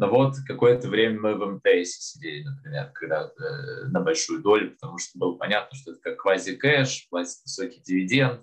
Но 0.00 0.08
вот 0.08 0.36
какое-то 0.46 0.88
время 0.88 1.20
мы 1.20 1.34
в 1.34 1.46
МТС 1.56 2.12
сидели, 2.12 2.42
например, 2.42 2.90
когда 2.94 3.26
э, 3.26 3.84
на 3.88 4.00
большую 4.00 4.40
долю, 4.40 4.70
потому 4.70 4.96
что 4.96 5.18
было 5.18 5.34
понятно, 5.34 5.76
что 5.76 5.92
это 5.92 6.00
как 6.00 6.16
квази-кэш, 6.22 7.08
высокий 7.10 7.82
дивиденд. 7.82 8.42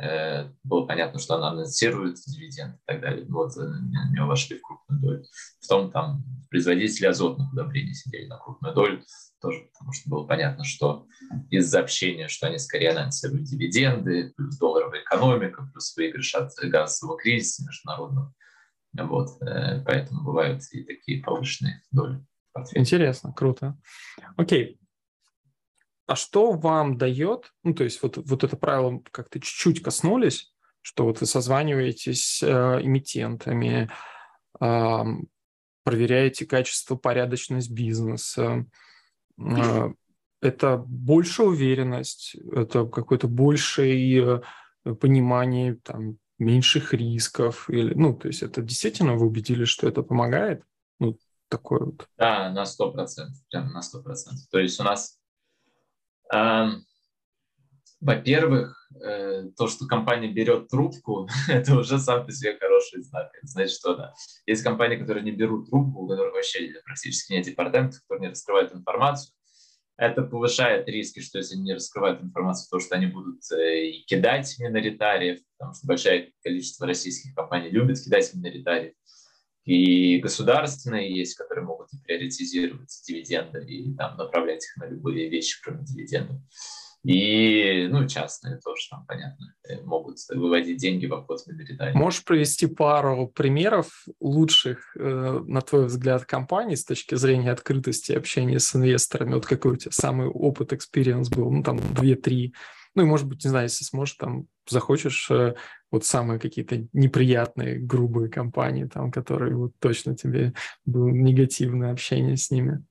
Э, 0.00 0.50
было 0.62 0.86
понятно, 0.86 1.18
что 1.18 1.34
она 1.34 1.48
анонсирует 1.48 2.18
дивиденд 2.24 2.76
и 2.76 2.80
так 2.86 3.00
далее. 3.00 3.26
Вот 3.28 3.56
э, 3.56 3.60
они 3.60 4.20
вошли 4.20 4.56
в 4.56 4.62
крупную 4.62 5.00
долю. 5.00 5.24
В 5.60 5.66
том 5.66 5.90
там 5.90 6.24
производители 6.48 7.06
азотных 7.06 7.52
удобрений 7.52 7.94
сидели 7.94 8.26
на 8.26 8.38
крупную 8.38 8.72
долю 8.72 9.02
тоже, 9.40 9.68
потому 9.72 9.92
что 9.92 10.08
было 10.08 10.26
понятно, 10.28 10.62
что 10.62 11.08
из-за 11.50 11.80
общения, 11.80 12.28
что 12.28 12.46
они 12.46 12.58
скорее 12.58 12.90
анонсируют 12.90 13.42
дивиденды, 13.42 14.32
плюс 14.36 14.56
долларовая 14.58 15.02
экономика, 15.02 15.68
плюс 15.72 15.96
выигрыш 15.96 16.36
от 16.36 16.52
газового 16.62 17.18
кризиса 17.18 17.64
международного 17.66 18.32
вот, 19.04 19.40
э, 19.42 19.82
поэтому 19.84 20.24
бывают 20.24 20.62
и 20.72 20.84
такие 20.84 21.22
повышенные 21.22 21.82
доли. 21.90 22.24
Интересно, 22.74 23.32
круто. 23.32 23.78
Окей. 24.36 24.80
А 26.06 26.16
что 26.16 26.52
вам 26.52 26.96
дает, 26.96 27.52
ну, 27.62 27.74
то 27.74 27.84
есть 27.84 28.02
вот, 28.02 28.16
вот 28.16 28.42
это 28.44 28.56
правило 28.56 29.00
как-то 29.10 29.40
чуть-чуть 29.40 29.82
коснулись, 29.82 30.54
что 30.80 31.04
вот 31.04 31.20
вы 31.20 31.26
созваниваетесь 31.26 32.42
э, 32.42 32.46
эмитентами, 32.82 33.90
э, 34.60 35.04
проверяете 35.84 36.46
качество, 36.46 36.96
порядочность 36.96 37.70
бизнеса, 37.70 38.64
э, 39.38 39.92
это 40.40 40.78
большая 40.86 41.48
уверенность, 41.48 42.36
это 42.52 42.86
какое-то 42.86 43.28
большее 43.28 44.42
э, 44.84 44.94
понимание 44.94 45.74
там, 45.74 46.16
меньших 46.38 46.94
рисков? 46.94 47.68
Или, 47.70 47.94
ну, 47.94 48.14
то 48.14 48.28
есть 48.28 48.42
это 48.42 48.62
действительно 48.62 49.14
вы 49.14 49.26
убедились, 49.26 49.68
что 49.68 49.88
это 49.88 50.02
помогает? 50.02 50.62
Ну, 50.98 51.18
такое 51.48 51.80
вот. 51.80 52.08
Да, 52.16 52.50
на 52.50 52.64
сто 52.66 52.92
процентов, 52.92 53.38
прям 53.50 53.72
на 53.72 53.82
сто 53.82 54.02
процентов. 54.02 54.46
То 54.50 54.58
есть 54.58 54.78
у 54.80 54.84
нас, 54.84 55.18
э, 56.32 56.66
во-первых, 58.00 58.88
э, 59.04 59.44
то, 59.56 59.68
что 59.68 59.86
компания 59.86 60.32
берет 60.32 60.68
трубку, 60.68 61.28
это 61.48 61.76
уже 61.76 61.98
сам 61.98 62.24
по 62.24 62.32
себе 62.32 62.56
хороший 62.58 63.02
знак. 63.02 63.30
Это 63.34 63.46
значит, 63.46 63.76
что 63.76 63.94
да. 63.94 64.14
Есть 64.46 64.62
компании, 64.62 64.96
которые 64.96 65.24
не 65.24 65.32
берут 65.32 65.68
трубку, 65.70 66.04
у 66.04 66.08
которых 66.08 66.34
вообще 66.34 66.72
практически 66.84 67.32
нет 67.32 67.46
департаментов, 67.46 68.00
которые 68.02 68.28
не 68.28 68.30
раскрывают 68.30 68.72
информацию, 68.72 69.32
это 69.98 70.22
повышает 70.22 70.88
риски, 70.88 71.18
что 71.18 71.38
если 71.38 71.56
они 71.56 71.64
не 71.64 71.74
раскрывают 71.74 72.22
информацию, 72.22 72.68
то 72.70 72.78
что 72.78 72.94
они 72.94 73.06
будут 73.06 73.40
э, 73.50 73.88
и 73.88 74.04
кидать 74.04 74.56
миноритариев, 74.60 75.40
потому 75.58 75.74
что 75.74 75.86
большое 75.86 76.32
количество 76.42 76.86
российских 76.86 77.34
компаний 77.34 77.70
любит 77.70 78.00
кидать 78.00 78.32
миноритариев. 78.34 78.94
И 79.64 80.18
государственные 80.20 81.14
есть, 81.14 81.36
которые 81.36 81.66
могут 81.66 81.92
и 81.92 81.98
приоритизировать 82.02 82.90
дивиденды 83.06 83.64
и 83.66 83.94
там, 83.94 84.16
направлять 84.16 84.64
их 84.64 84.76
на 84.78 84.88
любые 84.88 85.28
вещи, 85.28 85.60
кроме 85.62 85.84
дивидендов. 85.84 86.40
И, 87.04 87.86
ну, 87.90 88.08
частные 88.08 88.58
тоже 88.58 88.88
там, 88.90 89.06
понятно, 89.06 89.54
э, 89.68 89.82
могут 89.82 90.16
выводить 90.30 90.78
деньги 90.78 91.06
в 91.06 91.14
обход 91.14 91.46
миноритариев. 91.46 91.94
Можешь 91.94 92.24
провести 92.24 92.66
пару 92.66 93.28
примеров 93.28 94.06
лучших, 94.20 94.96
э, 94.96 95.40
на 95.46 95.60
твой 95.60 95.86
взгляд, 95.86 96.24
компаний 96.24 96.74
с 96.74 96.84
точки 96.84 97.14
зрения 97.14 97.52
открытости 97.52 98.12
общения 98.12 98.58
с 98.58 98.74
инвесторами? 98.74 99.34
Вот 99.34 99.46
какой 99.46 99.72
у 99.72 99.76
тебя 99.76 99.92
самый 99.92 100.26
опыт, 100.26 100.72
experience 100.72 101.28
был? 101.28 101.50
Ну, 101.50 101.62
там, 101.62 101.78
две-три. 101.94 102.54
Ну, 102.98 103.04
и, 103.04 103.06
может 103.06 103.28
быть, 103.28 103.44
не 103.44 103.50
знаю, 103.50 103.66
если 103.66 103.84
сможешь, 103.84 104.16
там, 104.16 104.48
захочешь, 104.68 105.30
э, 105.30 105.54
вот 105.92 106.04
самые 106.04 106.40
какие-то 106.40 106.88
неприятные, 106.92 107.78
грубые 107.78 108.28
компании, 108.28 108.86
там, 108.86 109.12
которые 109.12 109.54
вот 109.54 109.70
точно 109.78 110.16
тебе 110.16 110.52
было 110.84 111.06
негативное 111.06 111.92
общение 111.92 112.36
с 112.36 112.50
ними. 112.50 112.84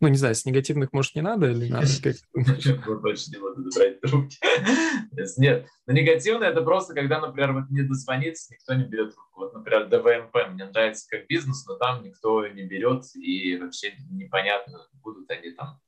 Ну, 0.00 0.08
не 0.08 0.16
знаю, 0.16 0.34
с 0.34 0.46
негативных, 0.46 0.94
может, 0.94 1.14
не 1.14 1.20
надо 1.20 1.50
или 1.50 1.68
надо? 1.68 1.86
Больше 3.02 3.30
не 3.30 3.38
буду 3.38 3.68
брать 3.76 4.00
трубки. 4.00 4.38
Нет, 5.36 5.66
но 5.86 5.92
негативное 5.92 6.48
это 6.48 6.62
просто, 6.62 6.94
когда, 6.94 7.20
например, 7.20 7.52
вот 7.52 7.68
не 7.68 7.82
дозвониться, 7.82 8.54
никто 8.54 8.72
не 8.72 8.84
берет 8.84 9.12
трубку. 9.12 9.40
Вот, 9.40 9.52
например, 9.52 9.88
ДВМП 9.90 10.50
мне 10.50 10.64
нравится 10.64 11.06
как 11.10 11.26
бизнес, 11.26 11.66
но 11.66 11.74
там 11.74 12.02
никто 12.02 12.48
не 12.48 12.62
берет, 12.62 13.04
и 13.16 13.58
вообще 13.58 13.92
непонятно, 14.08 14.78
будут 14.94 15.30
они 15.30 15.50
там 15.50 15.78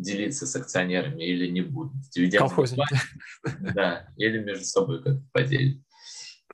делиться 0.00 0.46
с 0.46 0.56
акционерами 0.56 1.24
или 1.24 1.48
не 1.48 1.60
будут. 1.60 1.92
Колхозники. 2.36 2.96
Да, 3.74 4.08
или 4.16 4.38
между 4.38 4.64
собой 4.64 5.02
как-то 5.02 5.22
поделить. 5.32 5.82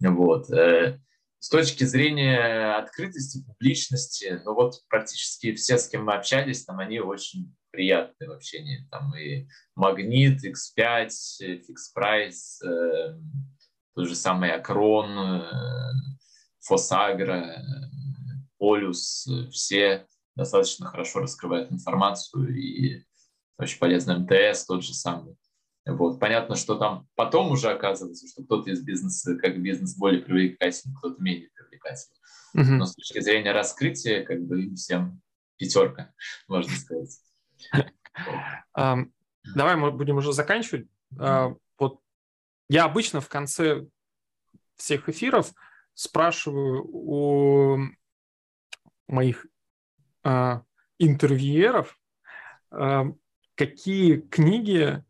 Вот. 0.00 0.50
Э, 0.50 0.98
с 1.38 1.48
точки 1.48 1.84
зрения 1.84 2.76
открытости, 2.76 3.44
публичности, 3.46 4.40
ну 4.44 4.54
вот 4.54 4.82
практически 4.88 5.54
все, 5.54 5.78
с 5.78 5.88
кем 5.88 6.04
мы 6.04 6.14
общались, 6.14 6.64
там 6.64 6.78
они 6.78 7.00
очень 7.00 7.54
приятные 7.70 8.28
в 8.28 8.32
общении. 8.32 8.86
Там 8.90 9.14
и 9.16 9.48
Магнит, 9.74 10.44
X5, 10.44 11.08
Fix 11.40 11.96
Price, 11.96 12.66
э, 12.66 13.18
тот 13.94 14.08
же 14.08 14.14
самый 14.14 14.52
Акрон, 14.52 15.18
э, 15.18 15.50
Фосагра, 16.60 17.62
Полюс, 18.58 19.28
все 19.50 20.06
достаточно 20.34 20.86
хорошо 20.86 21.20
раскрывают 21.20 21.70
информацию 21.72 22.54
и 22.54 23.04
очень 23.58 23.78
полезно. 23.78 24.18
МТС 24.18 24.66
тот 24.66 24.82
же 24.84 24.94
самый. 24.94 25.36
Вот. 25.86 26.18
Понятно, 26.18 26.56
что 26.56 26.74
там 26.76 27.08
потом 27.14 27.52
уже 27.52 27.70
оказывается, 27.70 28.26
что 28.28 28.42
кто-то 28.42 28.70
из 28.70 28.82
бизнеса, 28.82 29.36
как 29.36 29.60
бизнес 29.62 29.96
более 29.96 30.20
привлекательный, 30.22 30.96
кто-то 30.96 31.22
менее 31.22 31.48
привлекательный. 31.54 32.16
Uh-huh. 32.56 32.76
Но 32.76 32.86
с 32.86 32.94
точки 32.94 33.20
зрения 33.20 33.52
раскрытия, 33.52 34.24
как 34.24 34.42
бы 34.42 34.64
им 34.64 34.74
всем 34.74 35.20
пятерка, 35.56 36.12
можно 36.48 36.72
сказать. 36.72 37.20
Давай 39.54 39.76
мы 39.76 39.92
будем 39.92 40.16
уже 40.16 40.32
заканчивать. 40.32 40.88
А, 41.18 41.54
вот 41.78 42.00
я 42.68 42.84
обычно 42.84 43.20
в 43.20 43.28
конце 43.28 43.86
всех 44.76 45.08
эфиров 45.08 45.52
спрашиваю 45.94 46.84
у 46.84 47.78
моих 49.06 49.46
а, 50.24 50.62
интервьюеров, 50.98 51.96
какие 53.56 54.20
книги 54.20 55.02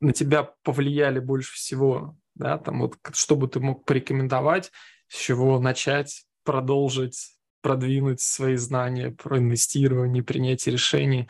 на 0.00 0.12
тебя 0.12 0.44
повлияли 0.62 1.20
больше 1.20 1.54
всего, 1.54 2.16
да, 2.34 2.58
там 2.58 2.80
вот, 2.80 2.96
что 3.12 3.36
бы 3.36 3.48
ты 3.48 3.60
мог 3.60 3.84
порекомендовать, 3.84 4.72
с 5.08 5.16
чего 5.16 5.60
начать, 5.60 6.24
продолжить, 6.44 7.36
продвинуть 7.60 8.20
свои 8.20 8.56
знания 8.56 9.10
про 9.10 9.38
инвестирование, 9.38 10.22
принятие 10.22 10.72
решений, 10.72 11.28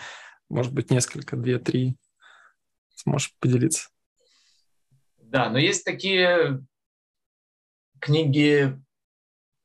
может 0.49 0.73
быть, 0.73 0.91
несколько, 0.91 1.37
две-три. 1.37 1.97
Сможешь 2.95 3.35
поделиться? 3.39 3.89
Да, 5.19 5.51
но 5.51 5.59
есть 5.59 5.85
такие 5.85 6.65
книги 8.01 8.79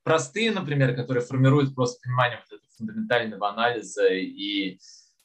простые, 0.03 0.51
например, 0.51 0.95
которые 0.95 1.23
формируют 1.23 1.75
просто 1.75 2.01
понимание 2.03 2.39
вот 2.39 2.57
этого 2.57 2.71
фундаментального 2.77 3.49
анализа 3.49 4.07
и 4.07 4.79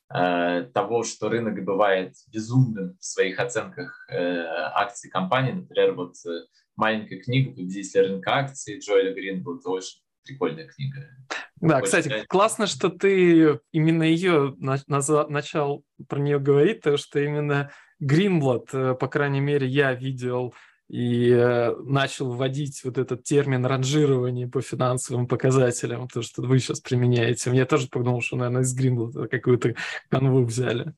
того, 0.09 1.03
что 1.05 1.29
рынок 1.29 1.63
бывает 1.65 2.15
безумным 2.33 2.97
в 2.99 3.05
своих 3.05 3.39
оценках 3.39 4.07
э, 4.11 4.43
акций 4.75 5.11
компании. 5.11 5.53
Например, 5.53 5.93
вот 5.93 6.15
э, 6.27 6.31
маленькая 6.77 7.21
книга 7.21 7.51
«Победитель 7.51 8.01
рынка 8.07 8.37
акций» 8.37 8.79
Джоэля 8.79 9.13
Гринбуд, 9.13 9.67
очень 9.67 10.01
прикольная 10.25 10.67
книга. 10.67 11.09
Да, 11.61 11.83
кстати, 11.83 12.09
сказать. 12.09 12.27
классно, 12.29 12.67
что 12.67 12.89
ты 12.89 13.61
именно 13.73 14.05
ее 14.05 14.55
начал 14.59 15.85
про 16.09 16.19
нее 16.21 16.39
говорить, 16.39 16.79
потому 16.79 16.97
что 16.97 17.21
именно 17.21 17.71
Гринблад, 18.01 18.73
э, 18.73 18.95
по 18.95 19.09
крайней 19.09 19.41
мере, 19.41 19.67
я 19.67 19.93
видел 19.93 20.55
и 20.89 21.31
э, 21.31 21.77
начал 21.77 22.33
вводить 22.33 22.83
вот 22.83 22.97
этот 22.97 23.23
термин 23.23 23.67
ранжирования 23.67 24.49
по 24.49 24.63
финансовым 24.63 25.29
показателям, 25.29 26.09
то, 26.09 26.23
что 26.23 26.43
вы 26.43 26.59
сейчас 26.59 26.81
применяете. 26.81 27.51
Мне 27.51 27.67
тоже 27.67 27.89
подумал, 27.89 28.23
что, 28.23 28.37
наверное, 28.37 28.63
из 28.63 28.75
Гринблада 28.75 29.29
какую-то 29.29 29.75
канву 30.09 30.45
взяли. 30.45 30.95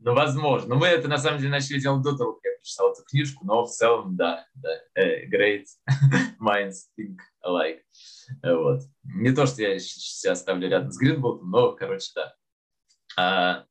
Ну, 0.00 0.14
возможно. 0.14 0.74
Но 0.74 0.80
мы 0.80 0.88
это, 0.88 1.08
на 1.08 1.16
самом 1.16 1.38
деле, 1.38 1.50
начали 1.50 1.78
делать 1.78 2.02
до 2.02 2.14
того, 2.14 2.34
как 2.34 2.44
я 2.44 2.58
прочитал 2.58 2.92
эту 2.92 3.02
книжку, 3.04 3.46
но 3.46 3.64
в 3.64 3.70
целом, 3.70 4.16
да, 4.16 4.46
да. 4.54 4.68
Uh, 4.98 5.26
great 5.30 5.64
minds 6.38 6.90
think 6.98 7.16
alike. 7.42 7.80
Вот. 8.42 8.82
Не 9.04 9.32
то, 9.32 9.46
что 9.46 9.62
я 9.62 9.78
себя 9.78 10.34
ставлю 10.34 10.68
рядом 10.68 10.90
с 10.90 10.98
Гринблатом, 10.98 11.50
но, 11.50 11.72
короче, 11.72 12.10
да. 12.14 12.34
А, 13.16 13.64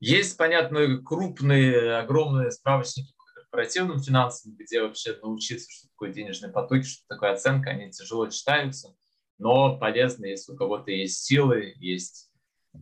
есть, 0.00 0.36
понятно, 0.36 0.98
крупные, 0.98 1.98
огромные 1.98 2.50
справочники 2.50 3.15
по 3.56 3.62
корпоративным 3.62 4.00
финансам, 4.00 4.54
где 4.54 4.82
вообще 4.82 5.16
научиться, 5.22 5.70
что 5.70 5.88
такое 5.88 6.12
денежный 6.12 6.50
поток, 6.50 6.84
что 6.84 7.02
такое 7.08 7.32
оценка, 7.32 7.70
они 7.70 7.90
тяжело 7.90 8.28
читаются, 8.28 8.94
но 9.38 9.78
полезно, 9.78 10.26
если 10.26 10.52
у 10.52 10.56
кого-то 10.56 10.90
есть 10.90 11.24
силы, 11.24 11.72
есть 11.76 12.30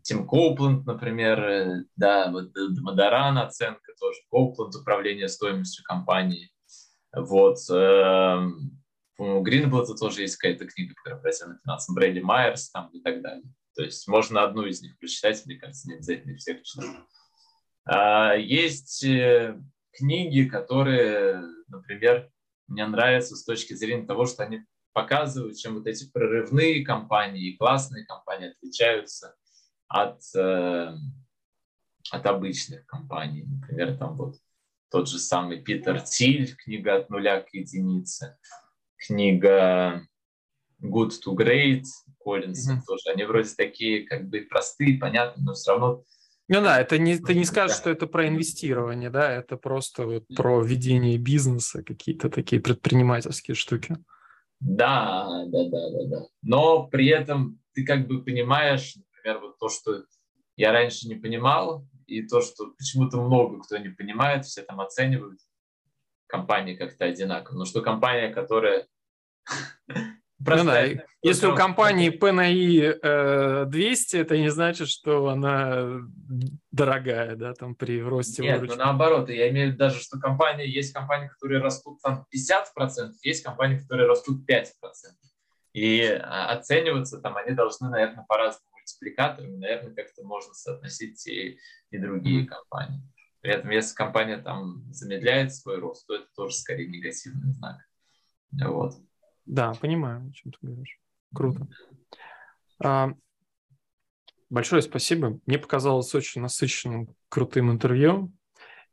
Тим 0.03 0.27
Коупленд, 0.27 0.85
например, 0.85 1.85
да, 1.95 2.31
вот 2.33 2.51
Мадаран 2.81 3.39
оценка 3.39 3.93
тоже, 4.01 4.19
Коупленд 4.31 4.75
управление 4.75 5.29
стоимостью 5.29 5.85
компании. 5.85 6.51
Вот. 7.15 7.59
Эм, 7.71 8.83
у 9.19 9.41
Гринблата 9.43 9.95
тоже 9.95 10.23
есть 10.23 10.37
какая-то 10.37 10.67
книга 10.67 10.95
по 10.97 11.11
корпоративным 11.11 11.61
финансам, 11.63 11.95
Брэдли 11.95 12.21
Майерс 12.21 12.71
там 12.71 12.91
и 12.93 13.01
так 13.01 13.23
далее. 13.23 13.45
То 13.77 13.85
есть 13.85 14.09
можно 14.09 14.43
одну 14.43 14.67
из 14.67 14.83
них 14.83 14.99
прочитать, 14.99 15.47
мне 15.47 15.57
кажется, 15.57 15.89
не 15.89 15.95
обязательно 15.95 16.37
всех 16.37 16.63
читать. 16.63 16.97
А, 17.85 18.35
есть 18.35 19.05
э, 19.05 19.57
книги, 19.97 20.49
которые, 20.49 21.43
например, 21.69 22.31
мне 22.67 22.87
нравятся 22.87 23.37
с 23.37 23.45
точки 23.45 23.75
зрения 23.75 24.07
того, 24.07 24.27
что 24.27 24.43
они 24.43 24.65
показывают, 24.93 25.57
чем 25.57 25.75
вот 25.75 25.87
эти 25.87 26.11
прорывные 26.11 26.85
компании 26.85 27.49
и 27.49 27.57
классные 27.57 28.05
компании 28.07 28.51
отличаются 28.51 29.35
от, 29.89 30.23
э, 30.35 30.95
от 32.11 32.27
обычных 32.27 32.87
компаний. 32.87 33.45
Например, 33.45 33.97
там 33.97 34.17
вот 34.17 34.37
тот 34.91 35.09
же 35.09 35.19
самый 35.19 35.61
Питер 35.61 36.01
Тиль, 36.01 36.55
книга 36.55 36.97
«От 36.97 37.11
нуля 37.11 37.41
к 37.41 37.53
единице», 37.53 38.39
книга 38.97 40.07
Good 40.81 41.13
to 41.25 41.35
Great, 41.35 41.85
Коллинс 42.21 42.71
mm-hmm. 42.71 42.81
тоже. 42.87 43.11
Они 43.13 43.25
вроде 43.25 43.51
такие 43.57 44.07
как 44.07 44.29
бы 44.29 44.47
простые, 44.49 44.99
понятные, 44.99 45.45
но 45.45 45.55
все 45.55 45.73
равно 45.73 46.05
ну 46.49 46.61
да, 46.61 46.81
это 46.81 46.99
не, 46.99 47.19
ты 47.19 47.35
не 47.35 47.45
скажешь, 47.45 47.77
что 47.77 47.91
это 47.91 48.07
про 48.07 48.29
инвестирование, 48.29 49.11
да, 49.11 49.33
это 49.33 49.57
просто 49.57 50.07
вот 50.07 50.25
про 50.35 50.63
ведение 50.63 51.19
бизнеса, 51.19 51.83
какие-то 51.83 52.31
такие 52.31 52.61
предпринимательские 52.61 53.55
штуки. 53.55 53.97
Да, 54.61 55.45
да, 55.47 55.65
да, 55.69 55.91
да, 55.91 56.05
да. 56.07 56.27
Но 56.43 56.87
при 56.87 57.09
этом 57.09 57.61
ты 57.73 57.85
как 57.85 58.07
бы 58.07 58.23
понимаешь, 58.23 58.97
например, 58.97 59.41
вот 59.41 59.59
то, 59.59 59.69
что 59.69 60.05
я 60.57 60.73
раньше 60.73 61.09
не 61.09 61.17
понимал, 61.17 61.87
и 62.07 62.23
то, 62.23 62.41
что 62.41 62.73
почему-то 62.77 63.21
много 63.21 63.61
кто 63.63 63.79
не 63.79 63.89
понимает, 63.89 64.45
все 64.45 64.63
там 64.63 64.81
оценивают 64.81 65.41
компании 66.27 66.77
как-то 66.77 67.07
одинаково. 67.07 67.59
Но 67.59 67.65
что 67.65 67.81
компания, 67.81 68.33
которая 68.33 68.87
ну, 70.39 70.65
да. 70.65 70.87
Если 71.23 71.47
у 71.47 71.55
компании 71.55 72.11
P 72.11 72.33
на 72.33 72.47
I 72.47 73.67
200, 73.67 74.17
это 74.17 74.37
не 74.37 74.51
значит, 74.51 74.89
что 74.89 75.29
она 75.29 76.01
дорогая, 76.71 77.37
да, 77.37 77.55
там 77.55 77.75
при 77.75 78.03
росте 78.03 78.43
Нет, 78.43 78.61
выручки. 78.61 78.77
ну 78.77 78.85
наоборот, 78.85 79.31
я 79.31 79.49
имею 79.51 79.69
в 79.69 79.71
виду 79.71 79.79
даже, 79.79 80.01
что 80.01 80.19
компании, 80.19 80.67
есть 80.69 80.93
компании, 80.93 81.29
которые 81.29 81.61
растут 81.61 82.01
там 82.03 82.27
50%, 82.35 83.13
есть 83.23 83.45
компании, 83.45 83.79
которые 83.79 84.09
растут 84.09 84.49
5%. 84.49 84.67
И 85.73 86.03
а, 86.03 86.53
оцениваться 86.53 87.21
там 87.21 87.37
они 87.37 87.53
должны, 87.55 87.89
наверное, 87.89 88.25
по-разному 88.29 88.75
мультипликаторами, 88.85 89.57
наверное, 89.57 89.95
как-то 89.95 90.23
можно 90.25 90.53
соотносить 90.55 91.27
и, 91.27 91.59
и 91.91 91.99
другие 91.99 92.45
mm-hmm. 92.45 92.49
компании. 92.49 93.01
При 93.41 93.53
этом, 93.53 93.71
если 93.71 93.95
компания 93.95 94.39
там 94.39 94.85
замедляет 94.93 95.55
свой 95.55 95.79
рост, 95.79 96.07
то 96.07 96.15
это 96.15 96.27
тоже 96.37 96.55
скорее 96.55 96.89
негативный 96.89 97.53
знак. 97.53 97.79
Вот. 98.53 98.95
Да, 99.47 99.73
понимаю, 99.75 100.29
о 100.29 100.33
чем 100.33 100.53
ты 100.53 100.59
говоришь. 100.63 100.99
Круто. 101.35 101.69
А, 102.83 103.15
большое 104.49 104.83
спасибо. 104.83 105.41
Мне 105.47 105.59
показалось 105.59 106.15
очень 106.15 106.41
насыщенным, 106.41 107.15
крутым 107.29 107.71
интервью. 107.71 108.33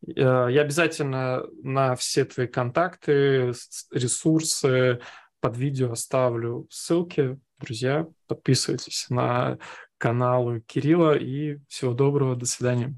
Я 0.01 0.61
обязательно 0.61 1.43
на 1.61 1.95
все 1.95 2.25
твои 2.25 2.47
контакты, 2.47 3.53
ресурсы 3.91 4.99
под 5.39 5.57
видео 5.57 5.91
оставлю 5.91 6.67
ссылки. 6.71 7.39
Друзья, 7.59 8.07
подписывайтесь 8.25 9.05
на 9.09 9.59
каналы 9.99 10.61
Кирилла 10.61 11.15
и 11.15 11.59
всего 11.67 11.93
доброго. 11.93 12.35
До 12.35 12.47
свидания. 12.47 12.95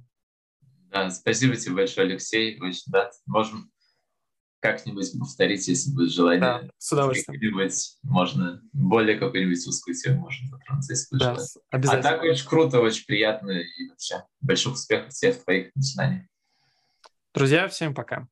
Да, 0.90 1.10
спасибо 1.10 1.58
тебе 1.58 1.76
большое, 1.76 2.08
Алексей. 2.08 2.58
Очень, 2.62 2.84
да, 2.88 3.12
можем 3.26 3.73
как-нибудь 4.64 5.20
повторить, 5.20 5.68
если 5.68 5.92
будет 5.92 6.10
желание. 6.10 6.40
Да, 6.40 6.62
с 6.78 6.90
удовольствием. 6.94 7.70
Можно 8.02 8.62
более 8.72 9.20
какую-нибудь 9.20 9.68
узкую 9.68 9.94
тему 9.94 10.22
можно 10.22 10.48
затронуться, 10.48 10.94
если 10.94 11.18
да, 11.18 11.38
обязательно. 11.70 12.10
А 12.10 12.14
так 12.14 12.24
очень 12.24 12.48
круто, 12.48 12.80
очень 12.80 13.06
приятно 13.06 13.52
и 13.52 13.90
вообще 13.90 14.24
больших 14.40 14.74
успехов 14.74 15.12
всех 15.12 15.36
в 15.36 15.44
твоих 15.44 15.76
начинаниях. 15.76 16.28
Друзья, 17.34 17.68
всем 17.68 17.94
пока. 17.94 18.26